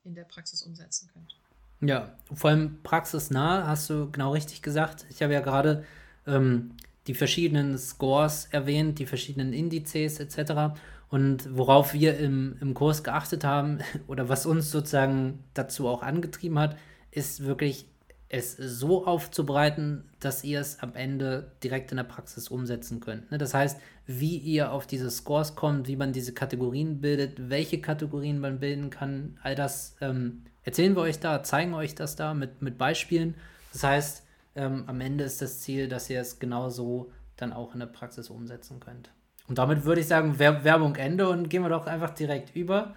in 0.03 0.15
der 0.15 0.23
Praxis 0.23 0.63
umsetzen 0.63 1.09
könnt. 1.13 1.37
Ja, 1.81 2.17
vor 2.33 2.49
allem 2.49 2.81
praxisnah 2.81 3.67
hast 3.67 3.89
du 3.89 4.09
genau 4.11 4.31
richtig 4.31 4.61
gesagt. 4.61 5.05
Ich 5.09 5.21
habe 5.21 5.33
ja 5.33 5.41
gerade 5.41 5.85
ähm, 6.25 6.75
die 7.07 7.13
verschiedenen 7.13 7.77
Scores 7.77 8.45
erwähnt, 8.45 8.99
die 8.99 9.05
verschiedenen 9.05 9.53
Indizes 9.53 10.19
etc. 10.19 10.79
Und 11.09 11.55
worauf 11.55 11.93
wir 11.93 12.17
im, 12.17 12.57
im 12.61 12.73
Kurs 12.73 13.03
geachtet 13.03 13.43
haben 13.43 13.79
oder 14.07 14.29
was 14.29 14.45
uns 14.45 14.71
sozusagen 14.71 15.43
dazu 15.53 15.87
auch 15.87 16.01
angetrieben 16.01 16.57
hat, 16.57 16.77
ist 17.11 17.43
wirklich 17.43 17.85
es 18.29 18.57
so 18.57 19.05
aufzubereiten, 19.05 20.03
dass 20.19 20.43
ihr 20.43 20.59
es 20.59 20.79
am 20.79 20.95
Ende 20.95 21.51
direkt 21.63 21.91
in 21.91 21.97
der 21.97 22.03
Praxis 22.03 22.49
umsetzen 22.49 22.99
könnt. 22.99 23.31
Ne? 23.31 23.37
Das 23.37 23.53
heißt, 23.53 23.79
wie 24.05 24.37
ihr 24.37 24.71
auf 24.71 24.85
diese 24.85 25.09
Scores 25.09 25.55
kommt, 25.55 25.87
wie 25.87 25.95
man 25.95 26.11
diese 26.11 26.33
Kategorien 26.33 26.99
bildet, 26.99 27.49
welche 27.49 27.79
Kategorien 27.79 28.39
man 28.39 28.59
bilden 28.59 28.89
kann, 28.89 29.37
all 29.43 29.55
das 29.55 29.95
ähm, 30.01 30.43
erzählen 30.63 30.95
wir 30.95 31.03
euch 31.03 31.19
da, 31.19 31.41
zeigen 31.43 31.73
euch 31.73 31.95
das 31.95 32.15
da 32.17 32.33
mit, 32.33 32.61
mit 32.61 32.77
Beispielen. 32.77 33.35
Das 33.71 33.83
heißt, 33.83 34.23
ähm, 34.55 34.83
am 34.87 34.99
Ende 34.99 35.23
ist 35.23 35.41
das 35.41 35.61
Ziel, 35.61 35.87
dass 35.87 36.09
ihr 36.09 36.19
es 36.19 36.39
genauso 36.39 37.11
dann 37.37 37.53
auch 37.53 37.73
in 37.73 37.79
der 37.79 37.87
Praxis 37.87 38.29
umsetzen 38.29 38.79
könnt. 38.79 39.11
Und 39.47 39.57
damit 39.57 39.85
würde 39.85 40.01
ich 40.01 40.07
sagen, 40.07 40.39
Werbung 40.39 40.95
Ende 40.95 41.29
und 41.29 41.49
gehen 41.49 41.61
wir 41.61 41.69
doch 41.69 41.87
einfach 41.87 42.09
direkt 42.09 42.53
über 42.55 42.95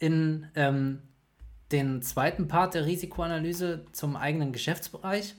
in 0.00 0.48
ähm, 0.56 1.02
den 1.72 2.02
zweiten 2.02 2.48
Part 2.48 2.74
der 2.74 2.86
Risikoanalyse 2.86 3.84
zum 3.92 4.16
eigenen 4.16 4.52
Geschäftsbereich. 4.52 5.34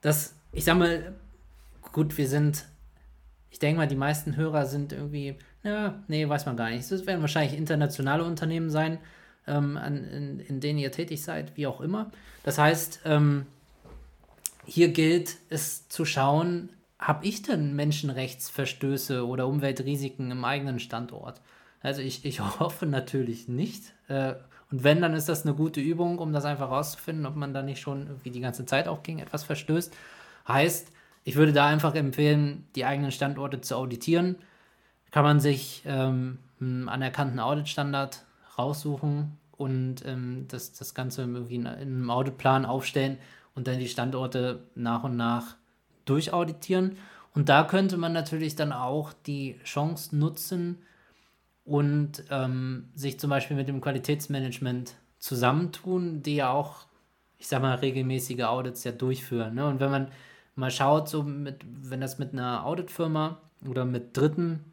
Das, 0.00 0.34
ich 0.52 0.64
sag 0.64 0.78
mal, 0.78 1.14
gut, 1.92 2.16
wir 2.16 2.28
sind, 2.28 2.64
ich 3.50 3.58
denke 3.58 3.78
mal, 3.78 3.88
die 3.88 3.96
meisten 3.96 4.36
Hörer 4.36 4.66
sind 4.66 4.92
irgendwie, 4.92 5.36
ja, 5.62 6.02
nee, 6.06 6.28
weiß 6.28 6.46
man 6.46 6.56
gar 6.56 6.70
nicht. 6.70 6.90
Es 6.90 7.06
werden 7.06 7.20
wahrscheinlich 7.20 7.58
internationale 7.58 8.24
Unternehmen 8.24 8.70
sein, 8.70 8.98
ähm, 9.46 9.76
an, 9.76 10.04
in, 10.04 10.40
in 10.40 10.60
denen 10.60 10.78
ihr 10.78 10.92
tätig 10.92 11.22
seid, 11.22 11.56
wie 11.56 11.66
auch 11.66 11.80
immer. 11.80 12.10
Das 12.44 12.58
heißt, 12.58 13.00
ähm, 13.04 13.46
hier 14.64 14.88
gilt 14.88 15.36
es 15.48 15.88
zu 15.88 16.04
schauen, 16.04 16.70
habe 16.98 17.26
ich 17.26 17.42
denn 17.42 17.74
Menschenrechtsverstöße 17.74 19.26
oder 19.26 19.46
Umweltrisiken 19.46 20.30
im 20.30 20.44
eigenen 20.44 20.78
Standort? 20.78 21.40
Also 21.80 22.02
ich, 22.02 22.24
ich 22.24 22.40
hoffe 22.60 22.86
natürlich 22.86 23.48
nicht. 23.48 23.94
Äh, 24.08 24.34
und 24.70 24.84
wenn, 24.84 25.00
dann 25.00 25.14
ist 25.14 25.28
das 25.28 25.46
eine 25.46 25.54
gute 25.54 25.80
Übung, 25.80 26.18
um 26.18 26.32
das 26.32 26.44
einfach 26.44 26.70
rauszufinden, 26.70 27.24
ob 27.26 27.36
man 27.36 27.54
da 27.54 27.62
nicht 27.62 27.80
schon 27.80 28.06
irgendwie 28.06 28.30
die 28.30 28.40
ganze 28.40 28.66
Zeit 28.66 28.86
auch 28.86 29.02
gegen 29.02 29.18
etwas 29.18 29.44
verstößt. 29.44 29.94
Heißt, 30.46 30.92
ich 31.24 31.36
würde 31.36 31.52
da 31.52 31.66
einfach 31.66 31.94
empfehlen, 31.94 32.66
die 32.74 32.84
eigenen 32.84 33.10
Standorte 33.10 33.60
zu 33.60 33.76
auditieren. 33.76 34.36
Kann 35.10 35.24
man 35.24 35.40
sich 35.40 35.82
ähm, 35.86 36.38
einen 36.60 36.88
anerkannten 36.88 37.40
Auditstandard 37.40 38.24
raussuchen 38.58 39.38
und 39.56 40.04
ähm, 40.04 40.46
das, 40.48 40.72
das 40.72 40.94
Ganze 40.94 41.22
irgendwie 41.22 41.56
in, 41.56 41.66
in 41.66 41.66
einem 41.66 42.10
Auditplan 42.10 42.66
aufstellen 42.66 43.18
und 43.54 43.66
dann 43.66 43.78
die 43.78 43.88
Standorte 43.88 44.60
nach 44.74 45.04
und 45.04 45.16
nach 45.16 45.56
durchauditieren. 46.04 46.96
Und 47.34 47.48
da 47.48 47.64
könnte 47.64 47.96
man 47.96 48.12
natürlich 48.12 48.54
dann 48.54 48.72
auch 48.72 49.12
die 49.12 49.58
Chance 49.64 50.16
nutzen 50.16 50.78
und 51.68 52.24
ähm, 52.30 52.88
sich 52.94 53.20
zum 53.20 53.28
Beispiel 53.28 53.56
mit 53.56 53.68
dem 53.68 53.80
Qualitätsmanagement 53.80 54.94
zusammentun, 55.18 56.22
die 56.22 56.36
ja 56.36 56.50
auch, 56.50 56.86
ich 57.36 57.46
sag 57.46 57.60
mal, 57.60 57.74
regelmäßige 57.74 58.44
Audits 58.44 58.84
ja 58.84 58.92
durchführen. 58.92 59.54
Ne? 59.54 59.66
Und 59.66 59.78
wenn 59.78 59.90
man 59.90 60.08
mal 60.54 60.70
schaut, 60.70 61.08
so 61.08 61.22
mit, 61.22 61.64
wenn 61.66 62.00
das 62.00 62.18
mit 62.18 62.32
einer 62.32 62.64
Auditfirma 62.64 63.40
oder 63.68 63.84
mit 63.84 64.16
Dritten 64.16 64.64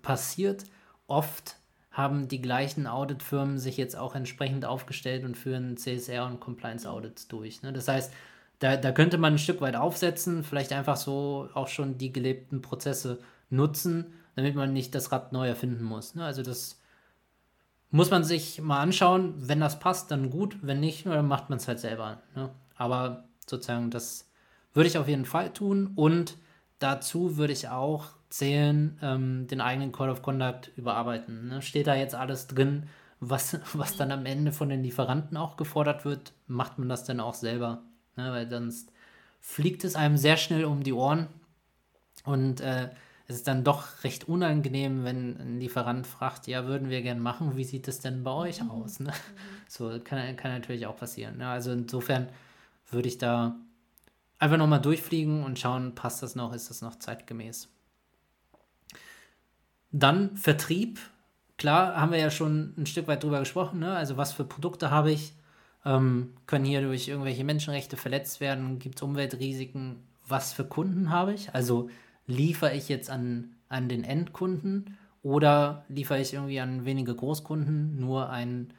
passiert, 0.00 0.64
oft 1.06 1.56
haben 1.90 2.26
die 2.26 2.40
gleichen 2.40 2.86
Auditfirmen 2.86 3.58
sich 3.58 3.76
jetzt 3.76 3.94
auch 3.94 4.14
entsprechend 4.14 4.64
aufgestellt 4.64 5.24
und 5.24 5.36
führen 5.36 5.76
CSR 5.76 6.26
und 6.26 6.40
Compliance 6.40 6.90
Audits 6.90 7.28
durch. 7.28 7.62
Ne? 7.62 7.72
Das 7.72 7.86
heißt, 7.86 8.12
da, 8.60 8.76
da 8.78 8.92
könnte 8.92 9.18
man 9.18 9.34
ein 9.34 9.38
Stück 9.38 9.60
weit 9.60 9.76
aufsetzen, 9.76 10.42
vielleicht 10.42 10.72
einfach 10.72 10.96
so 10.96 11.50
auch 11.52 11.68
schon 11.68 11.98
die 11.98 12.12
gelebten 12.12 12.62
Prozesse 12.62 13.18
nutzen, 13.50 14.14
damit 14.36 14.54
man 14.54 14.72
nicht 14.72 14.94
das 14.94 15.12
Rad 15.12 15.32
neu 15.32 15.48
erfinden 15.48 15.84
muss. 15.84 16.14
Ne? 16.14 16.24
Also 16.24 16.42
das 16.42 16.80
muss 17.90 18.10
man 18.10 18.24
sich 18.24 18.60
mal 18.60 18.80
anschauen. 18.80 19.34
Wenn 19.36 19.60
das 19.60 19.78
passt, 19.78 20.10
dann 20.10 20.30
gut. 20.30 20.58
Wenn 20.62 20.80
nicht, 20.80 21.06
dann 21.06 21.28
macht 21.28 21.50
man 21.50 21.58
es 21.58 21.68
halt 21.68 21.78
selber. 21.78 22.22
Ne? 22.34 22.50
Aber 22.76 23.24
sozusagen, 23.46 23.90
das 23.90 24.28
würde 24.72 24.88
ich 24.88 24.98
auf 24.98 25.08
jeden 25.08 25.24
Fall 25.24 25.52
tun. 25.52 25.92
Und 25.94 26.36
dazu 26.78 27.36
würde 27.36 27.52
ich 27.52 27.68
auch 27.68 28.06
zählen, 28.30 28.98
ähm, 29.00 29.46
den 29.46 29.60
eigenen 29.60 29.92
Code 29.92 30.10
of 30.10 30.22
Conduct 30.22 30.72
überarbeiten. 30.76 31.48
Ne? 31.48 31.62
Steht 31.62 31.86
da 31.86 31.94
jetzt 31.94 32.16
alles 32.16 32.48
drin, 32.48 32.88
was, 33.20 33.58
was 33.74 33.96
dann 33.96 34.10
am 34.10 34.26
Ende 34.26 34.52
von 34.52 34.68
den 34.68 34.82
Lieferanten 34.82 35.36
auch 35.36 35.56
gefordert 35.56 36.04
wird, 36.04 36.32
macht 36.46 36.78
man 36.78 36.88
das 36.88 37.04
dann 37.04 37.20
auch 37.20 37.34
selber. 37.34 37.82
Ne? 38.16 38.32
Weil 38.32 38.50
sonst 38.50 38.92
fliegt 39.40 39.84
es 39.84 39.94
einem 39.94 40.16
sehr 40.16 40.36
schnell 40.36 40.64
um 40.64 40.82
die 40.82 40.92
Ohren 40.92 41.28
und 42.24 42.60
äh, 42.60 42.88
es 43.26 43.36
ist 43.36 43.48
dann 43.48 43.64
doch 43.64 44.04
recht 44.04 44.28
unangenehm, 44.28 45.04
wenn 45.04 45.40
ein 45.40 45.60
Lieferant 45.60 46.06
fragt, 46.06 46.46
ja, 46.46 46.66
würden 46.66 46.90
wir 46.90 47.00
gern 47.02 47.20
machen, 47.20 47.56
wie 47.56 47.64
sieht 47.64 47.88
es 47.88 48.00
denn 48.00 48.22
bei 48.22 48.32
euch 48.32 48.62
mhm. 48.62 48.70
aus? 48.70 49.00
Ne? 49.00 49.10
Mhm. 49.10 49.12
So 49.68 49.98
kann, 50.02 50.36
kann 50.36 50.52
natürlich 50.52 50.86
auch 50.86 50.96
passieren. 50.96 51.38
Ne? 51.38 51.48
Also 51.48 51.72
insofern 51.72 52.28
würde 52.90 53.08
ich 53.08 53.18
da 53.18 53.56
einfach 54.38 54.58
nochmal 54.58 54.80
durchfliegen 54.80 55.42
und 55.42 55.58
schauen, 55.58 55.94
passt 55.94 56.22
das 56.22 56.34
noch, 56.34 56.52
ist 56.52 56.68
das 56.68 56.82
noch 56.82 56.98
zeitgemäß. 56.98 57.68
Dann 59.90 60.36
Vertrieb. 60.36 60.98
Klar, 61.56 61.96
haben 61.96 62.10
wir 62.10 62.18
ja 62.18 62.30
schon 62.30 62.74
ein 62.76 62.84
Stück 62.84 63.06
weit 63.06 63.22
drüber 63.22 63.38
gesprochen. 63.38 63.78
Ne? 63.78 63.94
Also, 63.94 64.16
was 64.16 64.32
für 64.32 64.44
Produkte 64.44 64.90
habe 64.90 65.12
ich? 65.12 65.34
Ähm, 65.84 66.34
können 66.46 66.64
hier 66.64 66.82
durch 66.82 67.06
irgendwelche 67.06 67.44
Menschenrechte 67.44 67.96
verletzt 67.96 68.40
werden? 68.40 68.80
Gibt 68.80 68.96
es 68.96 69.02
Umweltrisiken? 69.02 70.02
Was 70.26 70.52
für 70.52 70.64
Kunden 70.64 71.10
habe 71.10 71.32
ich? 71.32 71.54
Also, 71.54 71.90
liefere 72.26 72.74
ich 72.74 72.88
jetzt 72.88 73.10
an, 73.10 73.56
an 73.68 73.88
den 73.88 74.04
Endkunden 74.04 74.96
oder 75.22 75.84
liefere 75.88 76.20
ich 76.20 76.34
irgendwie 76.34 76.60
an 76.60 76.84
wenige 76.84 77.14
Großkunden? 77.14 77.98
Nur 77.98 78.30
ein, 78.30 78.72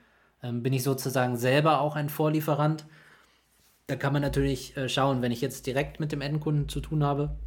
ähm, 0.43 0.63
bin 0.63 0.73
ich 0.73 0.84
sozusagen 0.84 1.38
selber 1.38 1.81
auch 1.81 1.95
ein 1.95 2.10
Vorlieferant? 2.10 2.86
Da 3.88 3.95
kann 3.95 4.13
man 4.13 4.21
natürlich 4.21 4.75
äh, 4.77 4.89
schauen, 4.89 5.21
wenn 5.21 5.31
ich 5.31 5.41
jetzt 5.41 5.67
direkt 5.67 5.99
mit 5.99 6.12
dem 6.12 6.21
Endkunden 6.21 6.69
zu 6.69 6.81
tun 6.81 7.03
habe, 7.03 7.38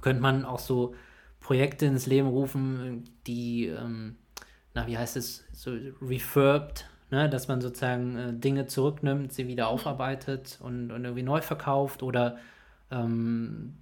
könnte 0.00 0.22
man 0.22 0.44
auch 0.44 0.58
so 0.58 0.94
Projekte 1.40 1.86
ins 1.86 2.06
Leben 2.06 2.28
rufen, 2.28 3.04
die, 3.26 3.66
ähm, 3.66 4.16
na, 4.74 4.86
wie 4.86 4.96
heißt 4.96 5.16
es, 5.16 5.44
so 5.52 5.72
refurbed, 6.00 6.88
ne? 7.10 7.28
dass 7.28 7.48
man 7.48 7.60
sozusagen 7.60 8.16
äh, 8.16 8.32
Dinge 8.32 8.66
zurücknimmt, 8.66 9.32
sie 9.32 9.48
wieder 9.48 9.68
aufarbeitet 9.68 10.58
und, 10.62 10.90
und 10.90 11.04
irgendwie 11.04 11.22
neu 11.22 11.40
verkauft 11.40 12.02
oder, 12.02 12.38
ähm, 12.90 13.74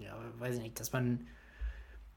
ja, 0.00 0.14
weiß 0.38 0.56
ich 0.56 0.62
nicht, 0.62 0.80
dass 0.80 0.92
man 0.92 1.26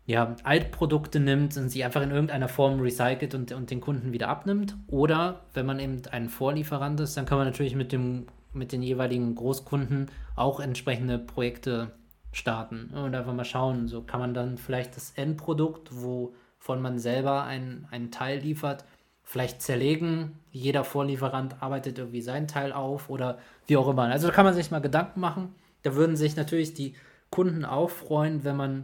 ja, 0.07 0.37
Altprodukte 0.43 1.19
nimmt 1.19 1.57
und 1.57 1.69
sie 1.69 1.83
einfach 1.83 2.01
in 2.01 2.11
irgendeiner 2.11 2.47
Form 2.47 2.79
recycelt 2.79 3.35
und, 3.35 3.51
und 3.51 3.69
den 3.69 3.81
Kunden 3.81 4.13
wieder 4.13 4.29
abnimmt. 4.29 4.77
Oder 4.87 5.41
wenn 5.53 5.65
man 5.65 5.79
eben 5.79 6.01
ein 6.11 6.29
Vorlieferant 6.29 6.99
ist, 7.01 7.17
dann 7.17 7.25
kann 7.25 7.37
man 7.37 7.45
natürlich 7.45 7.75
mit, 7.75 7.91
dem, 7.91 8.25
mit 8.53 8.71
den 8.71 8.81
jeweiligen 8.81 9.35
Großkunden 9.35 10.09
auch 10.35 10.61
entsprechende 10.61 11.19
Projekte 11.19 11.91
starten 12.31 12.91
und 12.93 13.15
einfach 13.15 13.33
mal 13.33 13.43
schauen, 13.43 13.87
so 13.87 14.01
kann 14.01 14.19
man 14.19 14.33
dann 14.33 14.57
vielleicht 14.57 14.95
das 14.95 15.11
Endprodukt, 15.11 15.89
wovon 15.91 16.81
man 16.81 16.99
selber 16.99 17.43
einen, 17.43 17.87
einen 17.91 18.11
Teil 18.11 18.39
liefert, 18.39 18.85
vielleicht 19.23 19.61
zerlegen. 19.61 20.39
Jeder 20.51 20.85
Vorlieferant 20.85 21.61
arbeitet 21.61 21.97
irgendwie 21.97 22.21
seinen 22.21 22.47
Teil 22.47 22.71
auf 22.71 23.09
oder 23.09 23.39
wie 23.65 23.75
auch 23.75 23.89
immer. 23.89 24.03
Also 24.03 24.27
da 24.27 24.33
kann 24.33 24.45
man 24.45 24.53
sich 24.53 24.71
mal 24.71 24.79
Gedanken 24.79 25.19
machen. 25.19 25.55
Da 25.87 25.95
würden 25.95 26.17
sich 26.17 26.35
natürlich 26.35 26.73
die 26.73 26.95
Kunden 27.29 27.63
auch 27.63 27.89
freuen, 27.89 28.43
wenn 28.43 28.57
man 28.57 28.83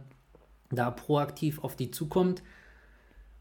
da 0.72 0.90
proaktiv 0.90 1.62
auf 1.62 1.76
die 1.76 1.92
zukommt. 1.92 2.42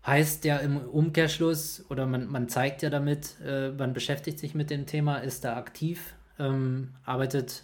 Heißt 0.04 0.44
ja 0.44 0.56
im 0.56 0.78
Umkehrschluss, 0.78 1.84
oder 1.88 2.06
man, 2.06 2.26
man 2.26 2.48
zeigt 2.48 2.82
ja 2.82 2.90
damit, 2.90 3.36
äh, 3.46 3.70
man 3.70 3.92
beschäftigt 3.92 4.40
sich 4.40 4.56
mit 4.56 4.68
dem 4.68 4.84
Thema, 4.86 5.18
ist 5.18 5.44
da 5.44 5.56
aktiv, 5.56 6.16
ähm, 6.40 6.94
arbeitet 7.04 7.62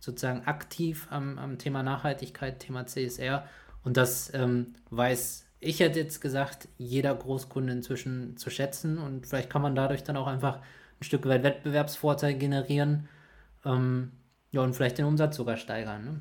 sozusagen 0.00 0.42
aktiv 0.46 1.06
am, 1.10 1.38
am 1.38 1.58
Thema 1.58 1.84
Nachhaltigkeit, 1.84 2.58
Thema 2.58 2.88
CSR. 2.88 3.46
Und 3.84 3.96
das 3.96 4.34
ähm, 4.34 4.74
weiß 4.90 5.44
ich 5.60 5.78
hätte 5.78 6.00
jetzt 6.00 6.20
gesagt, 6.20 6.66
jeder 6.76 7.14
Großkunde 7.14 7.72
inzwischen 7.72 8.36
zu 8.36 8.50
schätzen. 8.50 8.98
Und 8.98 9.28
vielleicht 9.28 9.48
kann 9.48 9.62
man 9.62 9.76
dadurch 9.76 10.02
dann 10.02 10.16
auch 10.16 10.26
einfach 10.26 10.56
ein 10.56 11.04
Stück 11.04 11.24
weit 11.24 11.44
Wettbewerbsvorteil 11.44 12.34
generieren. 12.34 13.08
Ähm, 13.64 14.10
ja, 14.52 14.60
und 14.60 14.74
vielleicht 14.74 14.98
den 14.98 15.06
Umsatz 15.06 15.36
sogar 15.36 15.56
steigern. 15.56 16.04
Ne? 16.04 16.20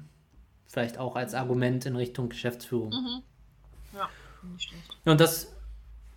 Vielleicht 0.67 0.97
auch 0.97 1.15
als 1.15 1.33
Argument 1.33 1.85
in 1.85 1.95
Richtung 1.95 2.29
Geschäftsführung. 2.29 2.89
Mhm. 2.89 3.23
Ja, 3.93 4.09
nicht 4.43 4.69
schlecht. 4.69 4.97
Und 5.05 5.19
das 5.19 5.55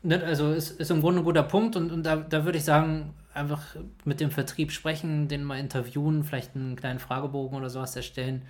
ne, 0.02 0.22
also 0.24 0.52
ist, 0.52 0.80
ist 0.80 0.90
im 0.90 1.00
Grunde 1.00 1.20
ein 1.20 1.24
guter 1.24 1.42
Punkt. 1.42 1.76
Und, 1.76 1.92
und 1.92 2.02
da, 2.02 2.16
da 2.16 2.44
würde 2.44 2.58
ich 2.58 2.64
sagen, 2.64 3.14
einfach 3.34 3.76
mit 4.04 4.20
dem 4.20 4.30
Vertrieb 4.30 4.72
sprechen, 4.72 5.28
den 5.28 5.44
mal 5.44 5.58
interviewen, 5.58 6.24
vielleicht 6.24 6.56
einen 6.56 6.76
kleinen 6.76 6.98
Fragebogen 6.98 7.56
oder 7.56 7.70
sowas 7.70 7.94
erstellen, 7.94 8.42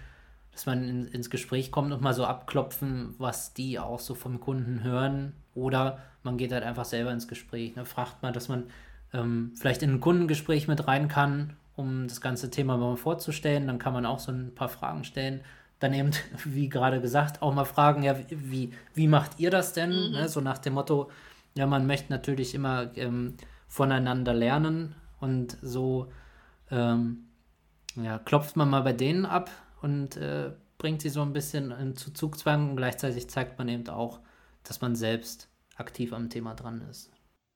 dass 0.53 0.67
man 0.67 0.89
in, 0.89 1.07
ins 1.09 1.31
Gespräch 1.31 1.71
kommt 1.71 1.93
und 1.93 2.01
mal 2.01 2.15
so 2.15 2.25
abklopfen, 2.25 3.15
was 3.19 3.55
die 3.55 3.79
auch 3.79 4.01
so 4.01 4.15
vom 4.15 4.41
Kunden 4.41 4.83
hören. 4.83 5.35
Oder 5.55 5.99
man 6.23 6.37
geht 6.37 6.53
halt 6.53 6.65
einfach 6.65 6.85
selber 6.85 7.13
ins 7.13 7.29
Gespräch. 7.29 7.77
Ne? 7.77 7.85
Fragt 7.85 8.23
mal, 8.23 8.33
dass 8.33 8.49
man 8.49 8.65
ähm, 9.13 9.53
vielleicht 9.57 9.83
in 9.83 9.91
ein 9.91 10.01
Kundengespräch 10.01 10.69
mit 10.69 10.87
rein 10.87 11.09
kann, 11.09 11.57
um 11.79 12.09
das 12.09 12.21
ganze 12.21 12.51
Thema 12.51 12.77
mal 12.77 12.97
vorzustellen. 12.97 13.67
Dann 13.67 13.79
kann 13.79 13.93
man 13.93 14.07
auch 14.07 14.19
so 14.19 14.33
ein 14.33 14.55
paar 14.55 14.69
Fragen 14.69 15.05
stellen. 15.05 15.43
Dann 15.79 15.95
eben, 15.95 16.11
wie 16.45 16.69
gerade 16.69 17.01
gesagt, 17.01 17.43
auch 17.43 17.55
mal 17.55 17.65
fragen, 17.65 18.03
ja, 18.03 18.17
wie, 18.29 18.73
wie 18.95 19.09
macht 19.09 19.39
ihr 19.39 19.51
das 19.51 19.73
denn? 19.73 19.91
Mhm. 19.91 20.13
Ne? 20.13 20.29
So 20.29 20.41
nach 20.41 20.59
dem 20.59 20.75
Motto, 20.75 21.11
ja, 21.55 21.67
man 21.67 21.87
möchte 21.87 22.13
natürlich 22.13 22.55
immer 22.55 22.97
ähm, 22.97 23.37
voneinander 23.67 24.35
lernen 24.35 24.95
und 25.21 25.57
so 25.63 26.11
ähm, 26.71 27.29
ja, 27.97 28.19
klopft 28.19 28.57
man 28.57 28.71
mal 28.71 28.83
bei 28.83 28.93
denen 28.93 29.27
ab 29.27 29.51
und 29.83 30.17
äh, 30.17 30.53
bringt 30.79 31.03
sie 31.03 31.09
so 31.09 31.23
ein 31.23 31.33
bisschen 31.33 31.71
in 31.73 31.97
Zugzwang 31.97 32.71
und 32.71 32.77
gleichzeitig 32.77 33.29
zeigt 33.29 33.59
man 33.59 33.69
eben 33.69 33.89
auch, 33.89 34.21
dass 34.63 34.81
man 34.81 34.95
selbst 34.95 35.49
aktiv 35.77 36.13
am 36.13 36.31
Thema 36.31 36.55
dran 36.55 36.83
ist. 36.83 37.11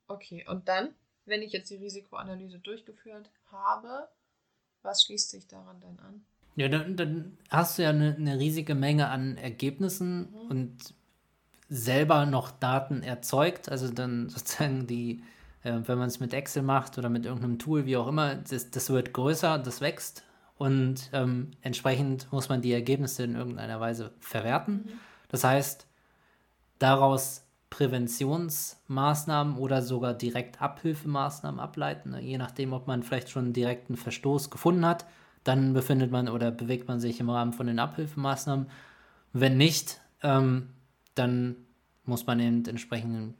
Okay, 0.08 0.44
und 0.48 0.68
dann, 0.68 0.94
wenn 1.24 1.42
ich 1.42 1.52
jetzt 1.52 1.70
die 1.70 1.76
Risikoanalyse 1.76 2.58
durchgeführt 2.58 3.30
habe, 3.50 4.08
was 4.82 5.04
schließt 5.04 5.30
sich 5.30 5.46
daran 5.46 5.80
dann 5.80 5.98
an? 6.00 6.24
Ja, 6.56 6.68
dann, 6.68 6.96
dann 6.96 7.38
hast 7.48 7.78
du 7.78 7.82
ja 7.82 7.90
eine, 7.90 8.14
eine 8.14 8.38
riesige 8.38 8.74
Menge 8.74 9.08
an 9.08 9.37
Ergebnissen 9.37 10.30
mhm. 10.30 10.50
und 10.50 10.94
selber 11.68 12.26
noch 12.26 12.50
Daten 12.50 13.02
erzeugt, 13.02 13.70
also 13.70 13.90
dann 13.90 14.28
sozusagen 14.28 14.87
die, 14.87 15.22
äh, 15.62 15.78
wenn 15.85 15.98
man 15.98 16.08
es 16.08 16.20
mit 16.20 16.35
Excel 16.35 16.62
macht 16.62 16.98
oder 16.98 17.08
mit 17.08 17.24
irgendeinem 17.24 17.58
Tool, 17.58 17.87
wie 17.87 17.96
auch 17.96 18.08
immer, 18.08 18.35
das, 18.35 18.70
das 18.70 18.90
wird 18.90 19.12
größer, 19.12 19.58
das 19.58 19.80
wächst 19.80 20.24
und 20.58 21.08
ähm, 21.12 21.52
entsprechend 21.62 22.30
muss 22.32 22.48
man 22.48 22.61
die 22.61 22.72
Ergebnisse 22.72 23.24
in 23.24 23.35
irgendeiner 23.35 23.80
Weise 23.80 24.12
verwerten. 24.20 24.74
Mhm. 24.74 25.00
Das 25.28 25.44
heißt, 25.44 25.87
daraus 26.78 27.41
Präventionsmaßnahmen 27.72 29.56
oder 29.56 29.80
sogar 29.80 30.12
direkt 30.12 30.61
Abhilfemaßnahmen 30.61 31.58
ableiten, 31.58 32.11
ne? 32.11 32.20
je 32.20 32.37
nachdem, 32.37 32.74
ob 32.74 32.87
man 32.87 33.02
vielleicht 33.02 33.30
schon 33.30 33.46
einen 33.46 33.52
direkten 33.54 33.96
Verstoß 33.96 34.50
gefunden 34.50 34.85
hat, 34.85 35.06
dann 35.42 35.72
befindet 35.72 36.11
man 36.11 36.28
oder 36.28 36.50
bewegt 36.50 36.87
man 36.87 37.00
sich 37.00 37.18
im 37.18 37.30
Rahmen 37.30 37.54
von 37.54 37.66
den 37.66 37.78
Abhilfemaßnahmen. 37.78 38.66
Wenn 39.32 39.56
nicht, 39.56 40.02
ähm, 40.22 40.68
dann 41.14 41.56
muss 42.04 42.26
man 42.26 42.40
eben 42.40 42.62
entsprechende 42.66 43.32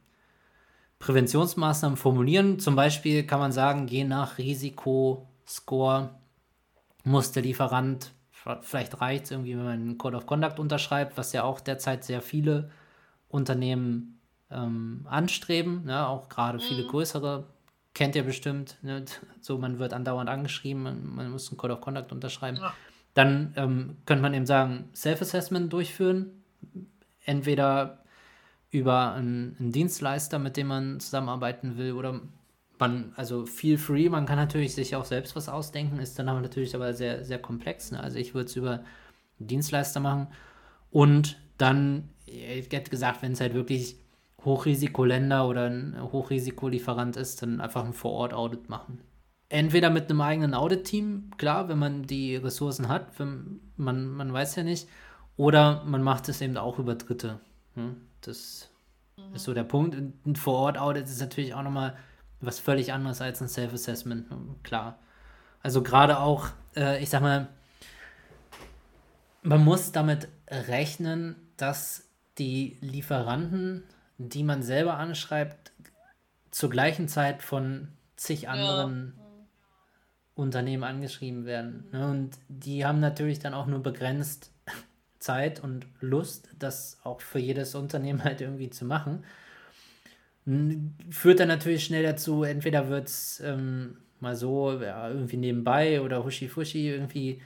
Präventionsmaßnahmen 0.97 1.95
formulieren. 1.95 2.57
Zum 2.57 2.75
Beispiel 2.75 3.27
kann 3.27 3.39
man 3.39 3.51
sagen, 3.51 3.87
je 3.87 4.03
nach 4.03 4.39
Risikoscore 4.39 6.09
muss 7.03 7.33
der 7.33 7.43
Lieferant, 7.43 8.13
vielleicht 8.61 8.99
reicht 8.99 9.25
es 9.25 9.31
irgendwie, 9.31 9.55
wenn 9.55 9.63
man 9.63 9.73
einen 9.73 9.97
Code 9.99 10.17
of 10.17 10.25
Conduct 10.25 10.57
unterschreibt, 10.57 11.19
was 11.19 11.33
ja 11.33 11.43
auch 11.43 11.59
derzeit 11.59 12.03
sehr 12.03 12.23
viele 12.23 12.71
Unternehmen 13.27 14.19
ähm, 14.51 15.05
anstreben, 15.09 15.85
ne? 15.85 16.07
auch 16.07 16.29
gerade 16.29 16.59
viele 16.59 16.83
mhm. 16.83 16.87
größere, 16.87 17.47
kennt 17.93 18.15
ihr 18.15 18.23
bestimmt, 18.23 18.77
ne? 18.81 19.05
so 19.41 19.57
man 19.57 19.79
wird 19.79 19.93
andauernd 19.93 20.29
angeschrieben, 20.29 20.83
man, 20.83 21.15
man, 21.15 21.31
muss 21.31 21.49
einen 21.49 21.57
Code 21.57 21.73
of 21.73 21.81
Conduct 21.81 22.11
unterschreiben. 22.11 22.57
Ja. 22.57 22.73
Dann 23.13 23.53
ähm, 23.57 23.97
könnte 24.05 24.21
man 24.21 24.33
eben 24.33 24.45
sagen, 24.45 24.89
Self-Assessment 24.95 25.71
durchführen, 25.71 26.43
entweder 27.25 28.03
über 28.71 29.13
einen, 29.13 29.55
einen, 29.59 29.71
Dienstleister, 29.71 30.39
mit 30.39 30.57
dem 30.57 30.67
man 30.67 30.99
zusammenarbeiten 30.99 31.77
will, 31.77 31.93
oder 31.93 32.21
man, 32.79 33.13
also 33.15 33.45
feel 33.45 33.77
free, 33.77 34.09
man 34.09 34.25
kann 34.25 34.37
natürlich 34.37 34.73
sich 34.73 34.95
auch 34.95 35.05
selbst 35.05 35.35
was 35.35 35.47
ausdenken, 35.47 35.99
ist 35.99 36.17
dann 36.17 36.27
aber 36.27 36.41
natürlich 36.41 36.73
aber 36.73 36.93
sehr, 36.93 37.23
sehr 37.23 37.39
komplex. 37.39 37.91
Ne? 37.91 37.99
Also 38.01 38.17
ich 38.17 38.33
würde 38.33 38.47
es 38.47 38.55
über 38.55 38.83
einen 39.39 39.47
Dienstleister 39.47 39.99
machen 39.99 40.27
und 40.89 41.37
dann, 41.57 42.09
ich 42.25 42.71
hätte 42.71 42.89
gesagt, 42.89 43.21
wenn 43.21 43.33
es 43.33 43.41
halt 43.41 43.53
wirklich 43.53 43.97
Hochrisikoländer 44.45 45.47
oder 45.47 45.69
ein 45.69 45.97
Hochrisikolieferant 46.01 47.17
ist, 47.17 47.41
dann 47.41 47.61
einfach 47.61 47.85
ein 47.85 47.93
Vor-Ort-Audit 47.93 48.69
machen. 48.69 49.01
Entweder 49.49 49.89
mit 49.89 50.09
einem 50.09 50.21
eigenen 50.21 50.53
Audit-Team, 50.53 51.31
klar, 51.37 51.69
wenn 51.69 51.79
man 51.79 52.03
die 52.03 52.35
Ressourcen 52.35 52.87
hat, 52.87 53.19
wenn 53.19 53.59
man, 53.77 54.07
man 54.07 54.33
weiß 54.33 54.55
ja 54.55 54.63
nicht, 54.63 54.87
oder 55.37 55.83
man 55.85 56.03
macht 56.03 56.27
es 56.29 56.41
eben 56.41 56.57
auch 56.57 56.79
über 56.79 56.95
Dritte. 56.95 57.39
Hm? 57.75 57.97
Das 58.21 58.69
mhm. 59.17 59.35
ist 59.35 59.43
so 59.43 59.53
der 59.53 59.63
Punkt. 59.63 59.95
Ein 59.95 60.35
Vor-Ort-Audit 60.35 61.05
ist 61.05 61.21
natürlich 61.21 61.53
auch 61.53 61.63
nochmal 61.63 61.95
was 62.41 62.59
völlig 62.59 62.91
anderes 62.91 63.21
als 63.21 63.41
ein 63.41 63.47
Self-Assessment, 63.47 64.27
klar. 64.63 64.99
Also 65.61 65.81
gerade 65.81 66.19
auch, 66.19 66.49
äh, 66.75 67.01
ich 67.01 67.09
sag 67.09 67.21
mal, 67.21 67.47
man 69.43 69.63
muss 69.63 69.91
damit 69.91 70.27
rechnen, 70.49 71.35
dass 71.57 72.09
die 72.37 72.77
Lieferanten 72.81 73.83
die 74.17 74.43
man 74.43 74.63
selber 74.63 74.97
anschreibt, 74.97 75.71
zur 76.51 76.69
gleichen 76.69 77.07
Zeit 77.07 77.41
von 77.41 77.89
zig 78.15 78.47
anderen 78.47 79.13
ja. 79.17 79.23
Unternehmen 80.35 80.83
angeschrieben 80.83 81.45
werden. 81.45 81.87
Ne? 81.91 82.09
Und 82.09 82.37
die 82.47 82.85
haben 82.85 82.99
natürlich 82.99 83.39
dann 83.39 83.53
auch 83.53 83.65
nur 83.65 83.81
begrenzt 83.81 84.51
Zeit 85.19 85.63
und 85.63 85.87
Lust, 85.99 86.49
das 86.59 86.99
auch 87.03 87.21
für 87.21 87.39
jedes 87.39 87.75
Unternehmen 87.75 88.23
halt 88.23 88.41
irgendwie 88.41 88.69
zu 88.69 88.85
machen. 88.85 89.23
Führt 91.09 91.39
dann 91.39 91.47
natürlich 91.47 91.85
schnell 91.85 92.03
dazu, 92.03 92.43
entweder 92.43 92.89
wird 92.89 93.07
es 93.07 93.39
ähm, 93.39 93.97
mal 94.19 94.35
so 94.35 94.81
ja, 94.81 95.09
irgendwie 95.09 95.37
nebenbei 95.37 96.01
oder 96.01 96.23
huschi-fuschi 96.23 96.89
irgendwie 96.89 97.41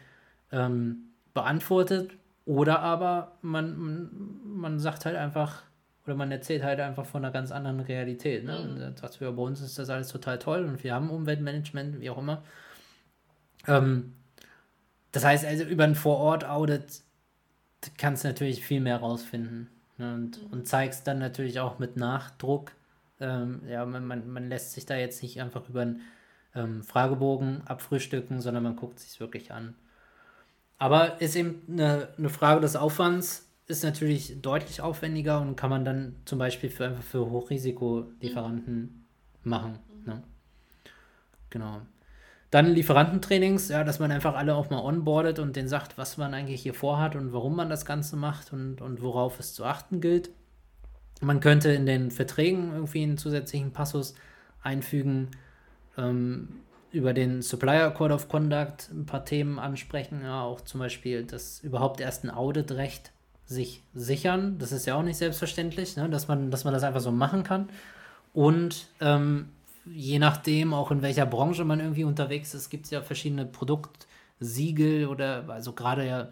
ähm, 0.51 1.09
beantwortet 1.33 2.11
oder 2.45 2.79
aber 2.79 3.37
man, 3.41 4.09
man 4.43 4.79
sagt 4.79 5.05
halt 5.05 5.17
einfach, 5.17 5.63
oder 6.07 6.15
man 6.15 6.31
erzählt 6.31 6.63
halt 6.63 6.79
einfach 6.79 7.05
von 7.05 7.23
einer 7.23 7.33
ganz 7.33 7.51
anderen 7.51 7.81
Realität. 7.81 8.45
Ne? 8.45 8.57
Und 8.59 8.79
dann 8.79 8.95
sagt 8.95 9.19
ja, 9.19 9.29
bei 9.29 9.41
uns 9.41 9.61
ist 9.61 9.77
das 9.77 9.89
alles 9.89 10.07
total 10.07 10.39
toll 10.39 10.63
und 10.63 10.83
wir 10.83 10.93
haben 10.93 11.09
Umweltmanagement, 11.09 11.99
wie 11.99 12.09
auch 12.09 12.17
immer. 12.17 12.43
Ähm, 13.67 14.13
das 15.11 15.25
heißt 15.25 15.45
also, 15.45 15.65
über 15.65 15.83
ein 15.83 15.95
Vor-Ort-Audit 15.95 17.01
kannst 17.97 18.23
du 18.23 18.29
natürlich 18.29 18.65
viel 18.65 18.79
mehr 18.79 18.97
rausfinden. 18.97 19.69
Ne? 19.97 20.13
Und, 20.13 20.41
mhm. 20.41 20.53
und 20.53 20.67
zeigst 20.67 21.07
dann 21.07 21.19
natürlich 21.19 21.59
auch 21.59 21.77
mit 21.77 21.97
Nachdruck. 21.97 22.71
Ähm, 23.19 23.61
ja, 23.67 23.85
man, 23.85 24.05
man, 24.05 24.31
man, 24.31 24.47
lässt 24.47 24.73
sich 24.73 24.85
da 24.85 24.95
jetzt 24.95 25.21
nicht 25.23 25.41
einfach 25.41 25.67
über 25.67 25.81
einen 25.81 26.01
ähm, 26.55 26.83
Fragebogen 26.83 27.63
abfrühstücken, 27.65 28.39
sondern 28.39 28.63
man 28.63 28.75
guckt 28.75 28.99
sich 28.99 29.19
wirklich 29.19 29.51
an. 29.51 29.75
Aber 30.77 31.19
ist 31.19 31.35
eben 31.35 31.63
eine, 31.67 32.09
eine 32.17 32.29
Frage 32.29 32.61
des 32.61 32.75
Aufwands 32.75 33.46
ist 33.67 33.83
natürlich 33.83 34.41
deutlich 34.41 34.81
aufwendiger 34.81 35.41
und 35.41 35.57
kann 35.57 35.69
man 35.69 35.83
dann 35.83 36.15
zum 36.25 36.39
Beispiel 36.39 36.69
für 36.69 36.85
einfach 36.85 37.03
für 37.03 37.29
Hochrisikolieferanten 37.29 39.05
mhm. 39.43 39.49
machen. 39.49 39.79
Ne? 40.05 40.23
Genau. 41.49 41.81
Dann 42.49 42.67
Lieferantentrainings, 42.67 43.67
ja, 43.67 43.83
dass 43.83 43.99
man 43.99 44.09
einfach 44.09 44.35
alle 44.35 44.55
auch 44.55 44.69
mal 44.69 44.79
onboardet 44.79 45.39
und 45.39 45.57
denen 45.57 45.67
sagt, 45.67 45.97
was 45.97 46.17
man 46.17 46.33
eigentlich 46.33 46.61
hier 46.61 46.73
vorhat 46.73 47.17
und 47.17 47.33
warum 47.33 47.57
man 47.57 47.69
das 47.69 47.85
Ganze 47.85 48.15
macht 48.15 48.53
und, 48.53 48.81
und 48.81 49.01
worauf 49.01 49.37
es 49.39 49.53
zu 49.53 49.65
achten 49.65 49.99
gilt. 49.99 50.29
Man 51.19 51.41
könnte 51.41 51.71
in 51.71 51.85
den 51.85 52.09
Verträgen 52.09 52.71
irgendwie 52.71 53.03
einen 53.03 53.17
zusätzlichen 53.17 53.73
Passus 53.73 54.15
einfügen, 54.63 55.31
ähm, 55.97 56.61
über 56.91 57.13
den 57.13 57.41
Supplier 57.41 57.91
Code 57.91 58.13
of 58.13 58.29
Conduct 58.29 58.89
ein 58.91 59.05
paar 59.05 59.25
Themen 59.25 59.59
ansprechen, 59.59 60.21
ja, 60.23 60.43
auch 60.43 60.61
zum 60.61 60.79
Beispiel 60.79 61.25
das 61.25 61.59
überhaupt 61.59 61.99
erst 61.99 62.23
ein 62.23 62.29
Auditrecht 62.29 63.11
sich 63.47 63.81
sichern. 63.93 64.57
Das 64.59 64.71
ist 64.71 64.85
ja 64.85 64.95
auch 64.95 65.03
nicht 65.03 65.17
selbstverständlich, 65.17 65.95
ne? 65.95 66.09
dass, 66.09 66.27
man, 66.27 66.51
dass 66.51 66.65
man 66.65 66.73
das 66.73 66.83
einfach 66.83 66.99
so 66.99 67.11
machen 67.11 67.43
kann. 67.43 67.69
Und 68.33 68.87
ähm, 68.99 69.49
je 69.85 70.19
nachdem, 70.19 70.73
auch 70.73 70.91
in 70.91 71.01
welcher 71.01 71.25
Branche 71.25 71.63
man 71.65 71.79
irgendwie 71.79 72.03
unterwegs 72.03 72.53
ist, 72.53 72.69
gibt 72.69 72.85
es 72.85 72.91
ja 72.91 73.01
verschiedene 73.01 73.45
Produktsiegel 73.45 75.07
oder 75.07 75.45
also 75.47 75.73
gerade 75.73 76.05
ja 76.05 76.29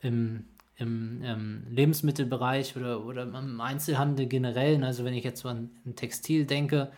im, 0.00 0.44
im, 0.76 1.22
im, 1.22 1.64
Lebensmittelbereich 1.68 2.76
oder, 2.76 3.04
oder 3.04 3.22
im 3.22 3.60
Einzelhandel 3.60 4.26
generell. 4.26 4.78
Ne? 4.78 4.86
Also 4.86 5.04
wenn 5.04 5.14
ich 5.14 5.24
jetzt 5.24 5.42
so 5.42 5.48
an, 5.48 5.70
an 5.84 5.96
Textil 5.96 6.46
denke, 6.46 6.92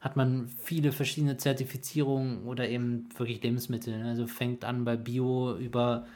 hat 0.00 0.16
man 0.16 0.48
viele 0.48 0.92
verschiedene 0.92 1.36
Zertifizierungen 1.36 2.44
oder 2.44 2.68
eben 2.68 3.08
wirklich 3.16 3.42
Lebensmittel. 3.42 3.98
Ne? 3.98 4.10
Also 4.10 4.26
fängt 4.26 4.64
an 4.64 4.84
bei 4.84 4.96
Bio 4.96 5.56
über 5.56 6.06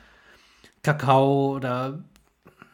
Kakao 0.83 1.55
oder 1.55 2.03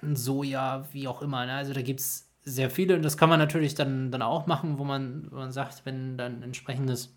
Soja, 0.02 0.84
wie 0.92 1.08
auch 1.08 1.22
immer. 1.22 1.46
Ne? 1.46 1.52
Also 1.54 1.72
da 1.72 1.82
gibt 1.82 2.00
es 2.00 2.28
sehr 2.44 2.70
viele 2.70 2.96
und 2.96 3.02
das 3.02 3.16
kann 3.16 3.28
man 3.28 3.38
natürlich 3.38 3.74
dann, 3.74 4.10
dann 4.10 4.22
auch 4.22 4.46
machen, 4.46 4.78
wo 4.78 4.84
man, 4.84 5.28
wo 5.30 5.36
man 5.36 5.52
sagt, 5.52 5.86
wenn 5.86 6.16
dann 6.16 6.42
entsprechendes 6.42 7.14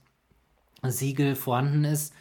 Siegel 0.83 1.35
vorhanden 1.35 1.83
ist, 1.83 2.13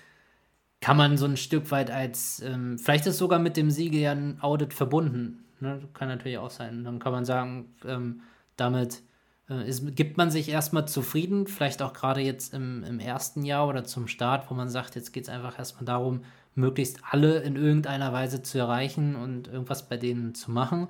kann 0.81 0.97
man 0.97 1.17
so 1.17 1.27
ein 1.27 1.37
Stück 1.37 1.71
weit 1.71 1.91
als, 1.91 2.41
ähm, 2.41 2.79
vielleicht 2.79 3.07
ist 3.07 3.19
sogar 3.19 3.39
mit 3.39 3.57
dem 3.57 3.71
Siegel 3.71 4.01
ja 4.01 4.13
ein 4.13 4.41
Audit 4.41 4.75
verbunden. 4.75 5.45
Ne? 5.61 5.81
Kann 5.95 6.09
natürlich 6.09 6.39
auch 6.39 6.51
sein. 6.51 6.85
Dann 6.85 6.99
kann 6.99 7.13
man 7.13 7.25
sagen, 7.25 7.75
ähm, 7.87 8.23
damit 8.57 9.03
äh, 9.49 9.69
ist, 9.69 9.97
gibt 9.97 10.17
man 10.17 10.31
sich 10.31 10.49
erstmal 10.49 10.87
zufrieden, 10.87 11.47
vielleicht 11.47 11.83
auch 11.83 11.93
gerade 11.93 12.21
jetzt 12.21 12.55
im, 12.55 12.85
im 12.85 13.01
ersten 13.01 13.45
Jahr 13.45 13.69
oder 13.69 13.85
zum 13.85 14.09
Start, 14.09 14.51
wo 14.51 14.55
man 14.55 14.69
sagt, 14.69 14.95
jetzt 14.95 15.13
geht 15.13 15.25
es 15.25 15.29
einfach 15.29 15.59
erstmal 15.59 15.85
darum, 15.85 16.21
möglichst 16.55 17.01
alle 17.11 17.41
in 17.41 17.57
irgendeiner 17.57 18.13
Weise 18.13 18.43
zu 18.43 18.59
erreichen 18.59 19.17
und 19.17 19.49
irgendwas 19.49 19.89
bei 19.89 19.97
denen 19.97 20.35
zu 20.35 20.51
machen. 20.51 20.89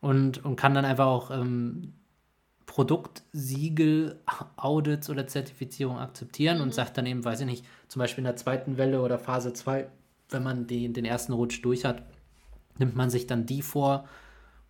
Und, 0.00 0.44
und 0.44 0.56
kann 0.56 0.74
dann 0.74 0.84
einfach 0.84 1.06
auch 1.06 1.30
ähm, 1.30 1.94
Produktsiegel, 2.66 4.20
Audits 4.56 5.08
oder 5.08 5.26
Zertifizierung 5.26 5.98
akzeptieren 5.98 6.58
mhm. 6.58 6.64
und 6.64 6.74
sagt 6.74 6.98
dann 6.98 7.06
eben, 7.06 7.24
weiß 7.24 7.40
ich 7.40 7.46
nicht, 7.46 7.64
zum 7.88 8.00
Beispiel 8.00 8.22
in 8.22 8.26
der 8.26 8.36
zweiten 8.36 8.76
Welle 8.76 9.00
oder 9.00 9.18
Phase 9.18 9.52
2, 9.52 9.88
wenn 10.30 10.42
man 10.42 10.66
die, 10.66 10.92
den 10.92 11.04
ersten 11.04 11.32
Rutsch 11.32 11.64
durch 11.64 11.84
hat, 11.84 12.02
nimmt 12.78 12.96
man 12.96 13.10
sich 13.10 13.26
dann 13.26 13.46
die 13.46 13.62
vor 13.62 14.06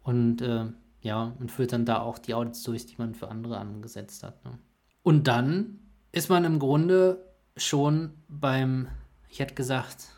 und 0.02 0.42
äh, 0.42 0.66
ja, 1.00 1.34
und 1.38 1.50
führt 1.50 1.72
dann 1.72 1.84
da 1.84 2.00
auch 2.00 2.18
die 2.18 2.34
Audits 2.34 2.62
durch, 2.62 2.86
die 2.86 2.96
man 2.98 3.14
für 3.14 3.28
andere 3.28 3.58
angesetzt 3.58 4.22
hat. 4.22 4.44
Ne? 4.44 4.58
Und 5.02 5.28
dann 5.28 5.78
ist 6.12 6.28
man 6.28 6.44
im 6.44 6.58
Grunde 6.58 7.24
schon 7.56 8.12
beim 8.28 8.88
ich 9.28 9.40
hätte 9.40 9.54
gesagt, 9.54 10.08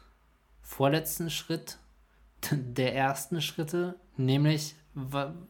vorletzten 0.61 1.31
Schritt 1.31 1.79
der 2.51 2.95
ersten 2.95 3.41
Schritte, 3.41 3.97
nämlich 4.17 4.75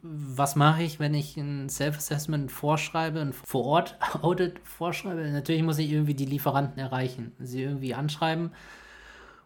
was 0.02 0.56
mache 0.56 0.82
ich, 0.82 1.00
wenn 1.00 1.14
ich 1.14 1.36
ein 1.36 1.68
Self-Assessment 1.68 2.52
vorschreibe, 2.52 3.20
ein 3.20 3.32
Vor-Ort-Audit 3.32 4.60
vorschreibe? 4.62 5.26
Natürlich 5.30 5.62
muss 5.62 5.78
ich 5.78 5.90
irgendwie 5.90 6.14
die 6.14 6.26
Lieferanten 6.26 6.78
erreichen, 6.78 7.32
sie 7.38 7.62
irgendwie 7.62 7.94
anschreiben 7.94 8.50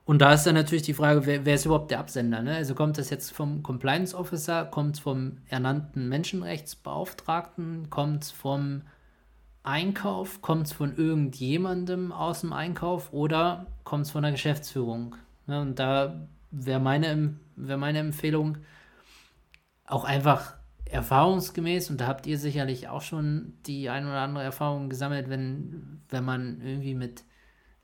Und 0.05 0.21
da 0.21 0.33
ist 0.33 0.45
dann 0.45 0.55
natürlich 0.55 0.83
die 0.83 0.95
Frage, 0.95 1.27
wer, 1.27 1.45
wer 1.45 1.55
ist 1.55 1.67
überhaupt 1.67 1.91
der 1.91 2.01
Absender? 2.01 2.43
Ne? 2.43 2.57
Also 2.57 2.75
kommt 2.75 2.99
das 2.99 3.11
jetzt 3.11 3.31
vom 3.33 3.63
Compliance 3.63 4.17
Officer, 4.17 4.65
kommt 4.65 4.97
es 4.97 5.01
vom 5.01 5.39
ernannten 5.49 6.09
Menschenrechtsbeauftragten, 6.09 7.89
kommt 7.91 8.25
es 8.25 8.31
vom 8.33 8.83
Einkauf, 9.65 10.43
kommt 10.43 10.67
es 10.67 10.73
von 10.73 10.97
irgendjemandem 10.97 12.11
aus 12.11 12.41
dem 12.41 12.53
Einkauf 12.53 13.13
oder 13.13 13.67
kommt 13.85 14.07
es 14.07 14.11
von 14.11 14.23
der 14.23 14.33
Geschäftsführung? 14.33 15.17
Ne? 15.47 15.61
Und 15.61 15.79
da 15.79 16.29
wäre 16.51 16.81
meine, 16.81 17.37
wär 17.57 17.77
meine 17.77 18.01
Empfehlung 18.01 18.59
auch 19.87 20.05
einfach 20.05 20.55
erfahrungsgemäß, 20.85 21.91
und 21.91 22.01
da 22.01 22.07
habt 22.07 22.27
ihr 22.27 22.39
sicherlich 22.39 22.89
auch 22.89 23.03
schon 23.03 23.55
die 23.67 23.89
ein 23.89 24.05
oder 24.05 24.21
andere 24.21 24.45
Erfahrung 24.45 24.91
gesammelt, 24.91 25.31
wenn, 25.31 26.03
wenn 26.09 26.25
man 26.25 26.61
irgendwie 26.61 26.95
mit 26.95 27.25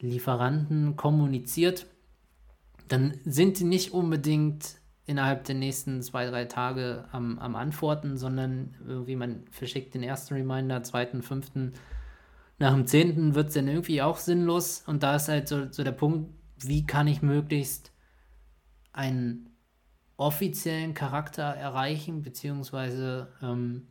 Lieferanten 0.01 0.97
kommuniziert, 0.97 1.87
dann 2.89 3.15
sind 3.25 3.59
die 3.59 3.65
nicht 3.65 3.93
unbedingt 3.93 4.78
innerhalb 5.09 5.45
der 5.45 5.55
nächsten 5.55 6.03
zwei, 6.03 6.27
drei 6.27 6.45
Tage 6.45 7.07
am, 7.13 7.39
am 7.39 7.57
Antworten, 7.57 8.19
sondern 8.19 8.75
irgendwie 8.87 9.17
man 9.17 9.47
verschickt 9.51 9.95
den 9.95 10.03
ersten 10.03 10.35
Reminder, 10.35 10.83
zweiten, 10.83 11.23
fünften, 11.23 11.73
nach 12.59 12.75
dem 12.75 12.87
zehnten 12.87 13.35
wird 13.35 13.49
es 13.49 13.55
dann 13.55 13.69
irgendwie 13.69 14.03
auch 14.03 14.19
sinnlos. 14.19 14.83
Und 14.87 15.03
da 15.03 15.17
ist 15.17 15.29
halt 15.29 15.49
so, 15.49 15.71
so 15.71 15.83
der 15.83 15.93
Punkt, 15.93 16.31
wie 16.59 16.87
kann 16.87 17.07
ich 17.07 17.23
möglichst 17.23 17.93
einen 18.93 19.49
offiziellen 20.19 20.93
Charakter 20.93 21.45
erreichen, 21.45 22.23
beziehungsweise 22.23 23.29
ähm, 23.41 23.89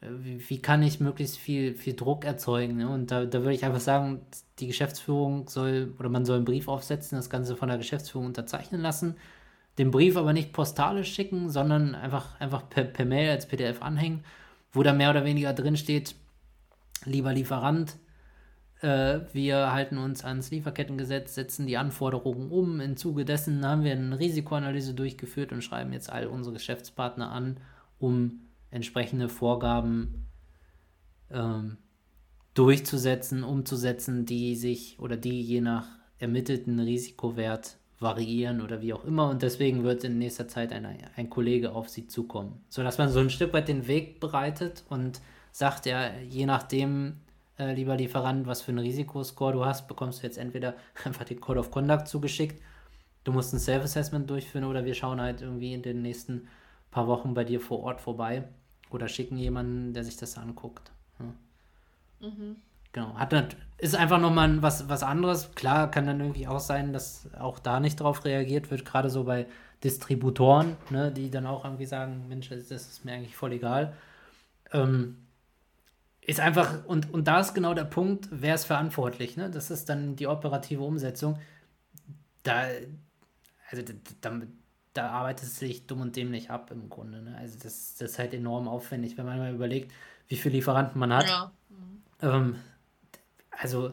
wie, 0.00 0.48
wie, 0.48 0.60
kann 0.60 0.82
ich 0.82 1.00
möglichst 1.00 1.38
viel, 1.38 1.74
viel 1.74 1.94
Druck 1.94 2.24
erzeugen. 2.24 2.76
Ne? 2.76 2.88
Und 2.88 3.10
da, 3.10 3.24
da 3.24 3.40
würde 3.40 3.54
ich 3.54 3.64
einfach 3.64 3.80
sagen, 3.80 4.26
die 4.60 4.66
Geschäftsführung 4.68 5.48
soll, 5.48 5.94
oder 5.98 6.08
man 6.08 6.24
soll 6.24 6.36
einen 6.36 6.44
Brief 6.44 6.68
aufsetzen, 6.68 7.16
das 7.16 7.30
Ganze 7.30 7.56
von 7.56 7.68
der 7.68 7.78
Geschäftsführung 7.78 8.26
unterzeichnen 8.26 8.80
lassen, 8.80 9.16
den 9.78 9.90
Brief 9.90 10.16
aber 10.16 10.32
nicht 10.32 10.52
postalisch 10.52 11.12
schicken, 11.12 11.50
sondern 11.50 11.94
einfach, 11.94 12.38
einfach 12.40 12.68
per, 12.68 12.84
per 12.84 13.04
Mail 13.04 13.30
als 13.30 13.46
PDF 13.46 13.82
anhängen, 13.82 14.24
wo 14.72 14.82
da 14.82 14.92
mehr 14.92 15.10
oder 15.10 15.24
weniger 15.24 15.52
drin 15.52 15.76
steht, 15.76 16.14
lieber 17.04 17.32
Lieferant, 17.32 17.96
äh, 18.82 19.20
wir 19.32 19.72
halten 19.72 19.96
uns 19.96 20.24
ans 20.24 20.50
Lieferkettengesetz, 20.50 21.34
setzen 21.34 21.66
die 21.66 21.76
Anforderungen 21.76 22.50
um. 22.50 22.80
Im 22.80 22.96
Zuge 22.96 23.24
dessen 23.24 23.64
haben 23.64 23.84
wir 23.84 23.92
eine 23.92 24.18
Risikoanalyse 24.18 24.94
durchgeführt 24.94 25.52
und 25.52 25.62
schreiben 25.62 25.92
jetzt 25.92 26.10
all 26.10 26.26
unsere 26.26 26.54
Geschäftspartner 26.54 27.30
an, 27.30 27.58
um 27.98 28.40
entsprechende 28.70 29.28
Vorgaben 29.28 30.26
ähm, 31.30 31.78
durchzusetzen, 32.54 33.44
umzusetzen, 33.44 34.26
die 34.26 34.56
sich 34.56 34.98
oder 34.98 35.16
die 35.16 35.40
je 35.40 35.60
nach 35.60 35.86
ermittelten 36.18 36.78
Risikowert 36.80 37.76
variieren 38.02 38.60
oder 38.60 38.82
wie 38.82 38.92
auch 38.92 39.04
immer. 39.04 39.30
Und 39.30 39.42
deswegen 39.42 39.84
wird 39.84 40.04
in 40.04 40.18
nächster 40.18 40.48
Zeit 40.48 40.72
ein, 40.72 40.86
ein 41.16 41.30
Kollege 41.30 41.72
auf 41.72 41.88
sie 41.88 42.06
zukommen. 42.06 42.64
Sodass 42.68 42.98
man 42.98 43.08
so 43.08 43.20
ein 43.20 43.30
Stück 43.30 43.52
weit 43.52 43.68
den 43.68 43.86
Weg 43.86 44.20
bereitet 44.20 44.84
und 44.88 45.20
sagt, 45.52 45.86
ja, 45.86 46.10
je 46.28 46.46
nachdem, 46.46 47.20
äh, 47.58 47.74
lieber 47.74 47.96
Lieferant, 47.96 48.46
was 48.46 48.62
für 48.62 48.72
einen 48.72 48.78
Risikoscore 48.78 49.52
du 49.52 49.64
hast, 49.64 49.88
bekommst 49.88 50.22
du 50.22 50.26
jetzt 50.26 50.38
entweder 50.38 50.74
einfach 51.04 51.24
den 51.24 51.40
Code 51.40 51.60
of 51.60 51.70
Conduct 51.70 52.08
zugeschickt, 52.08 52.62
du 53.24 53.32
musst 53.32 53.52
ein 53.52 53.60
Self-Assessment 53.60 54.28
durchführen 54.28 54.64
oder 54.64 54.84
wir 54.84 54.94
schauen 54.94 55.20
halt 55.20 55.42
irgendwie 55.42 55.72
in 55.72 55.82
den 55.82 56.02
nächsten 56.02 56.48
paar 56.90 57.06
Wochen 57.06 57.34
bei 57.34 57.44
dir 57.44 57.60
vor 57.60 57.80
Ort 57.80 58.00
vorbei 58.00 58.44
oder 58.90 59.08
schicken 59.08 59.38
jemanden, 59.38 59.94
der 59.94 60.04
sich 60.04 60.16
das 60.16 60.36
anguckt. 60.36 60.92
Ja. 61.18 62.28
Mhm. 62.28 62.56
Genau. 62.92 63.14
Hat, 63.14 63.56
ist 63.78 63.96
einfach 63.96 64.20
nochmal 64.20 64.62
was, 64.62 64.88
was 64.88 65.02
anderes. 65.02 65.54
Klar 65.54 65.90
kann 65.90 66.06
dann 66.06 66.20
irgendwie 66.20 66.46
auch 66.46 66.60
sein, 66.60 66.92
dass 66.92 67.28
auch 67.38 67.58
da 67.58 67.80
nicht 67.80 68.00
drauf 68.00 68.24
reagiert 68.24 68.70
wird, 68.70 68.84
gerade 68.84 69.10
so 69.10 69.24
bei 69.24 69.46
Distributoren, 69.82 70.76
ne, 70.90 71.10
die 71.10 71.30
dann 71.30 71.46
auch 71.46 71.64
irgendwie 71.64 71.86
sagen, 71.86 72.26
Mensch, 72.28 72.48
das 72.48 72.70
ist 72.70 73.04
mir 73.04 73.14
eigentlich 73.14 73.36
voll 73.36 73.52
egal. 73.52 73.94
Ähm, 74.72 75.18
ist 76.20 76.38
einfach, 76.38 76.84
und, 76.86 77.12
und 77.12 77.26
da 77.26 77.40
ist 77.40 77.54
genau 77.54 77.74
der 77.74 77.84
Punkt, 77.84 78.28
wer 78.30 78.54
ist 78.54 78.66
verantwortlich, 78.66 79.36
ne? 79.36 79.50
Das 79.50 79.72
ist 79.72 79.88
dann 79.88 80.14
die 80.14 80.28
operative 80.28 80.82
Umsetzung. 80.82 81.38
Da, 82.44 82.66
also 83.70 83.82
da, 84.20 84.40
da 84.94 85.10
arbeitet 85.10 85.48
es 85.48 85.58
sich 85.58 85.86
dumm 85.86 86.00
und 86.00 86.14
dämlich 86.14 86.50
ab 86.50 86.70
im 86.70 86.88
Grunde. 86.88 87.22
Ne? 87.22 87.36
Also 87.38 87.58
das, 87.58 87.96
das 87.96 88.12
ist 88.12 88.18
halt 88.20 88.34
enorm 88.34 88.68
aufwendig, 88.68 89.16
wenn 89.16 89.26
man 89.26 89.38
mal 89.38 89.52
überlegt, 89.52 89.92
wie 90.28 90.36
viele 90.36 90.56
Lieferanten 90.56 90.98
man 90.98 91.12
hat. 91.12 91.26
Ja. 91.28 91.52
Ähm, 92.20 92.56
also, 93.62 93.92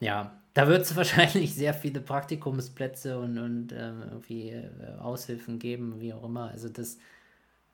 ja, 0.00 0.40
da 0.54 0.68
wird 0.68 0.82
es 0.82 0.96
wahrscheinlich 0.96 1.54
sehr 1.54 1.74
viele 1.74 2.00
Praktikumsplätze 2.00 3.18
und, 3.18 3.38
und 3.38 3.72
ähm, 3.72 4.02
irgendwie 4.10 4.50
äh, 4.50 4.98
Aushilfen 5.00 5.58
geben, 5.58 6.00
wie 6.00 6.12
auch 6.12 6.24
immer. 6.24 6.50
Also 6.50 6.68
das, 6.68 6.98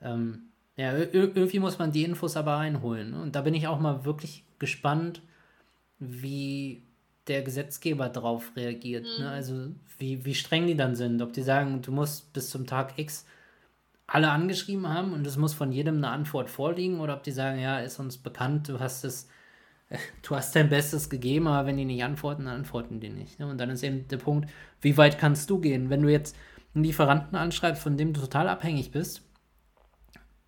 ähm, 0.00 0.50
ja, 0.76 0.94
irgendwie 0.96 1.58
muss 1.58 1.78
man 1.78 1.92
die 1.92 2.04
Infos 2.04 2.36
aber 2.36 2.56
einholen. 2.56 3.10
Ne? 3.10 3.20
Und 3.20 3.36
da 3.36 3.42
bin 3.42 3.54
ich 3.54 3.66
auch 3.66 3.78
mal 3.78 4.04
wirklich 4.04 4.44
gespannt, 4.58 5.22
wie 5.98 6.82
der 7.26 7.42
Gesetzgeber 7.42 8.08
drauf 8.08 8.52
reagiert. 8.56 9.04
Ne? 9.04 9.10
Mhm. 9.18 9.24
Ne? 9.24 9.30
Also 9.30 9.66
wie, 9.98 10.24
wie 10.24 10.34
streng 10.34 10.66
die 10.66 10.76
dann 10.76 10.96
sind. 10.96 11.20
Ob 11.20 11.32
die 11.32 11.42
sagen, 11.42 11.82
du 11.82 11.92
musst 11.92 12.32
bis 12.32 12.50
zum 12.50 12.66
Tag 12.66 12.98
X 12.98 13.26
alle 14.06 14.30
angeschrieben 14.30 14.88
haben 14.88 15.12
und 15.12 15.24
es 15.26 15.36
muss 15.36 15.54
von 15.54 15.70
jedem 15.70 15.96
eine 15.96 16.08
Antwort 16.08 16.50
vorliegen 16.50 16.98
oder 16.98 17.14
ob 17.14 17.22
die 17.22 17.30
sagen, 17.30 17.60
ja, 17.60 17.78
ist 17.78 18.00
uns 18.00 18.18
bekannt, 18.18 18.68
du 18.68 18.80
hast 18.80 19.04
es, 19.04 19.28
du 20.22 20.36
hast 20.36 20.54
dein 20.54 20.68
Bestes 20.68 21.10
gegeben, 21.10 21.46
aber 21.46 21.66
wenn 21.66 21.76
die 21.76 21.84
nicht 21.84 22.04
antworten, 22.04 22.46
dann 22.46 22.56
antworten 22.56 23.00
die 23.00 23.10
nicht. 23.10 23.38
Ne? 23.38 23.46
Und 23.46 23.58
dann 23.58 23.70
ist 23.70 23.82
eben 23.82 24.06
der 24.08 24.18
Punkt, 24.18 24.48
wie 24.80 24.96
weit 24.96 25.18
kannst 25.18 25.50
du 25.50 25.58
gehen? 25.58 25.90
Wenn 25.90 26.02
du 26.02 26.08
jetzt 26.08 26.36
einen 26.74 26.84
Lieferanten 26.84 27.36
anschreibst, 27.36 27.82
von 27.82 27.96
dem 27.96 28.12
du 28.12 28.20
total 28.20 28.48
abhängig 28.48 28.90
bist, 28.90 29.22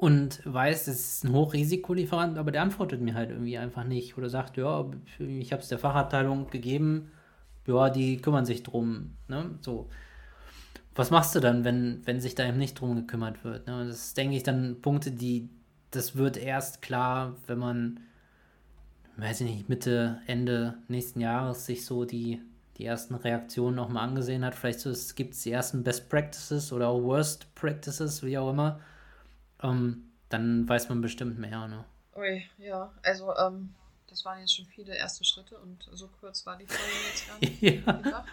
und 0.02 0.40
weiß, 0.44 0.86
das 0.86 0.96
ist 0.96 1.24
ein 1.24 1.32
Hochrisikolieferant, 1.32 2.36
aber 2.36 2.50
der 2.50 2.62
antwortet 2.62 3.00
mir 3.00 3.14
halt 3.14 3.30
irgendwie 3.30 3.56
einfach 3.56 3.84
nicht 3.84 4.18
oder 4.18 4.28
sagt, 4.28 4.56
ja, 4.56 4.84
ich 5.20 5.52
habe 5.52 5.62
es 5.62 5.68
der 5.68 5.78
Fachabteilung 5.78 6.50
gegeben, 6.50 7.12
ja, 7.68 7.88
die 7.88 8.16
kümmern 8.16 8.44
sich 8.44 8.64
drum, 8.64 9.12
ne, 9.28 9.52
so. 9.60 9.88
Was 10.96 11.12
machst 11.12 11.36
du 11.36 11.40
dann, 11.40 11.62
wenn, 11.62 12.04
wenn 12.04 12.20
sich 12.20 12.34
da 12.34 12.44
eben 12.44 12.58
nicht 12.58 12.80
drum 12.80 12.96
gekümmert 12.96 13.44
wird? 13.44 13.68
Ne? 13.68 13.86
Das 13.86 13.96
ist, 13.96 14.16
denke 14.16 14.34
ich, 14.34 14.42
dann 14.42 14.80
Punkte, 14.82 15.12
die, 15.12 15.48
das 15.92 16.16
wird 16.16 16.36
erst 16.36 16.82
klar, 16.82 17.36
wenn 17.46 17.58
man, 17.58 18.00
weiß 19.16 19.42
ich 19.42 19.50
nicht, 19.50 19.68
Mitte, 19.68 20.20
Ende 20.26 20.74
nächsten 20.88 21.20
Jahres 21.20 21.66
sich 21.66 21.84
so 21.84 22.04
die, 22.04 22.40
die 22.78 22.86
ersten 22.86 23.14
Reaktionen 23.14 23.76
nochmal 23.76 24.08
angesehen 24.08 24.44
hat. 24.44 24.54
Vielleicht 24.54 24.80
so, 24.80 24.92
gibt 25.14 25.34
es 25.34 25.42
die 25.42 25.52
ersten 25.52 25.82
Best 25.82 26.08
Practices 26.08 26.72
oder 26.72 26.88
auch 26.88 27.02
Worst 27.02 27.54
Practices, 27.54 28.22
wie 28.22 28.38
auch 28.38 28.50
immer 28.50 28.80
ähm, 29.62 30.10
dann 30.28 30.68
weiß 30.68 30.88
man 30.88 31.00
bestimmt 31.00 31.38
mehr, 31.38 31.68
ne? 31.68 31.84
Ui, 32.16 32.42
ja, 32.58 32.92
also 33.02 33.34
ähm, 33.36 33.74
das 34.08 34.24
waren 34.24 34.40
jetzt 34.40 34.56
schon 34.56 34.66
viele 34.66 34.94
erste 34.94 35.24
Schritte 35.24 35.58
und 35.58 35.88
so 35.92 36.08
kurz 36.20 36.44
war 36.44 36.56
die 36.56 36.66
Folge 36.66 36.82
jetzt 37.08 37.28
gar 37.28 37.38
nicht 37.38 37.62
ja. 37.86 37.92
gedacht. 37.92 38.28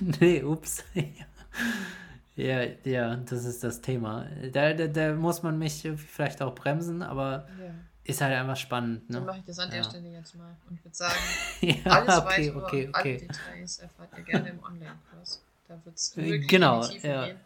nee, 0.20 0.42
ups. 0.42 0.84
ja, 2.36 2.62
ja, 2.84 3.16
das 3.16 3.44
ist 3.44 3.62
das 3.62 3.80
Thema. 3.80 4.26
Da, 4.52 4.72
da, 4.72 4.86
da 4.86 5.14
muss 5.14 5.42
man 5.42 5.58
mich 5.58 5.86
vielleicht 5.96 6.40
auch 6.40 6.54
bremsen, 6.54 7.02
aber 7.02 7.48
ja. 7.60 7.74
Ist 8.06 8.20
halt 8.20 8.34
einfach 8.34 8.56
spannend. 8.56 9.08
Ne? 9.10 9.16
Dann 9.16 9.26
mache 9.26 9.38
ich 9.38 9.44
das 9.44 9.58
an 9.58 9.70
der 9.70 9.80
ja. 9.80 9.84
Stelle 9.84 10.08
jetzt 10.12 10.34
mal 10.34 10.56
und 10.68 10.84
würde 10.84 10.96
sagen, 10.96 11.14
ja, 11.60 11.74
alles 11.84 12.16
okay, 12.16 12.26
weitere 12.26 12.58
okay, 12.58 12.88
okay. 12.88 12.92
alle 12.92 13.18
Details 13.18 13.78
erfahrt 13.78 14.10
ihr 14.16 14.24
gerne 14.24 14.48
im 14.50 14.62
Online-Kurs. 14.62 15.42
Da 15.68 15.74
wird 15.84 15.96
es 15.96 16.16
äh, 16.16 16.24
wirklich 16.24 16.48
genau, 16.48 16.84
ja. 17.02 17.26
gehen. 17.26 17.36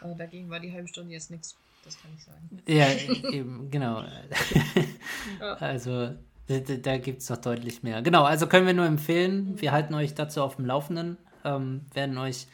Aber 0.00 0.14
dagegen 0.14 0.50
war 0.50 0.60
die 0.60 0.72
halbe 0.72 0.88
Stunde 0.88 1.12
jetzt 1.12 1.30
nichts 1.30 1.56
das 1.84 2.00
kann 2.00 2.10
ich 2.16 2.24
sagen. 2.24 2.62
Ja, 2.66 3.30
eben, 3.30 3.70
genau. 3.70 4.04
Also, 5.60 6.14
da, 6.46 6.58
da 6.58 6.98
gibt 6.98 7.22
es 7.22 7.30
noch 7.30 7.36
deutlich 7.38 7.82
mehr. 7.82 8.02
Genau, 8.02 8.24
also 8.24 8.46
können 8.46 8.66
wir 8.66 8.74
nur 8.74 8.86
empfehlen. 8.86 9.60
Wir 9.60 9.72
halten 9.72 9.94
euch 9.94 10.14
dazu 10.14 10.42
auf 10.42 10.56
dem 10.56 10.66
Laufenden, 10.66 11.18
ähm, 11.44 11.82
werden 11.92 12.18
euch 12.18 12.46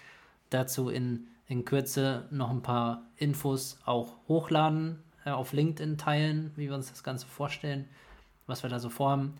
dazu 0.50 0.88
in, 0.88 1.28
in 1.46 1.64
Kürze 1.64 2.26
noch 2.30 2.50
ein 2.50 2.62
paar 2.62 3.02
Infos 3.16 3.78
auch 3.84 4.16
hochladen, 4.28 5.02
äh, 5.24 5.30
auf 5.30 5.52
LinkedIn 5.52 5.98
teilen, 5.98 6.52
wie 6.56 6.68
wir 6.68 6.74
uns 6.74 6.90
das 6.90 7.02
Ganze 7.02 7.26
vorstellen, 7.26 7.88
was 8.46 8.62
wir 8.62 8.70
da 8.70 8.78
so 8.78 8.90
vorhaben. 8.90 9.36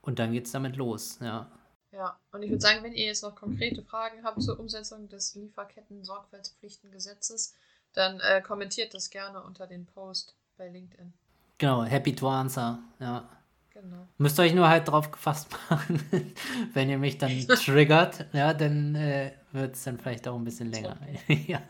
Und 0.00 0.18
dann 0.18 0.32
geht 0.32 0.46
es 0.46 0.52
damit 0.52 0.76
los, 0.76 1.18
ja. 1.20 1.50
Ja, 1.92 2.18
und 2.32 2.42
ich 2.42 2.50
würde 2.50 2.60
sagen, 2.60 2.82
wenn 2.82 2.92
ihr 2.92 3.06
jetzt 3.06 3.22
noch 3.22 3.36
konkrete 3.36 3.82
Fragen 3.82 4.24
habt 4.24 4.42
zur 4.42 4.58
Umsetzung 4.58 5.08
des 5.08 5.36
Lieferketten-Sorgfaltspflichtengesetzes, 5.36 7.54
dann 7.92 8.18
äh, 8.20 8.42
kommentiert 8.42 8.92
das 8.94 9.10
gerne 9.10 9.40
unter 9.42 9.68
den 9.68 9.86
Post 9.86 10.34
bei 10.56 10.68
LinkedIn. 10.68 11.12
Genau, 11.58 11.84
happy 11.84 12.14
to 12.14 12.28
answer, 12.28 12.78
ja. 12.98 13.28
Genau. 13.70 14.08
Müsst 14.18 14.38
ihr 14.38 14.42
euch 14.42 14.54
nur 14.54 14.68
halt 14.68 14.88
drauf 14.88 15.10
gefasst 15.10 15.48
machen, 15.68 16.00
wenn 16.74 16.90
ihr 16.90 16.98
mich 16.98 17.18
dann 17.18 17.30
triggert, 17.48 18.26
ja, 18.32 18.54
dann 18.54 18.94
äh, 18.94 19.32
wird 19.52 19.74
es 19.74 19.82
dann 19.84 19.98
vielleicht 19.98 20.28
auch 20.28 20.36
ein 20.36 20.44
bisschen 20.44 20.70
länger. 20.70 20.96
ja, 21.28 21.60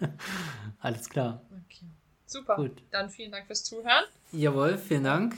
alles 0.81 1.09
klar. 1.09 1.43
Okay. 1.67 1.87
Super. 2.27 2.57
Gut. 2.57 2.83
Dann 2.91 3.11
vielen 3.11 3.33
Dank 3.33 3.47
fürs 3.47 3.65
Zuhören. 3.65 4.05
Jawohl, 4.33 4.79
vielen 4.79 5.05
Dank. 5.05 5.37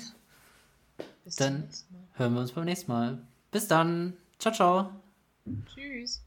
Bis 1.25 1.37
dann 1.37 1.69
hören 2.15 2.35
wir 2.35 2.41
uns 2.41 2.53
beim 2.53 2.65
nächsten 2.65 2.91
Mal. 2.91 3.19
Bis 3.51 3.69
dann. 3.69 4.17
Ciao, 4.39 4.55
ciao. 4.55 4.91
Tschüss. 5.75 6.26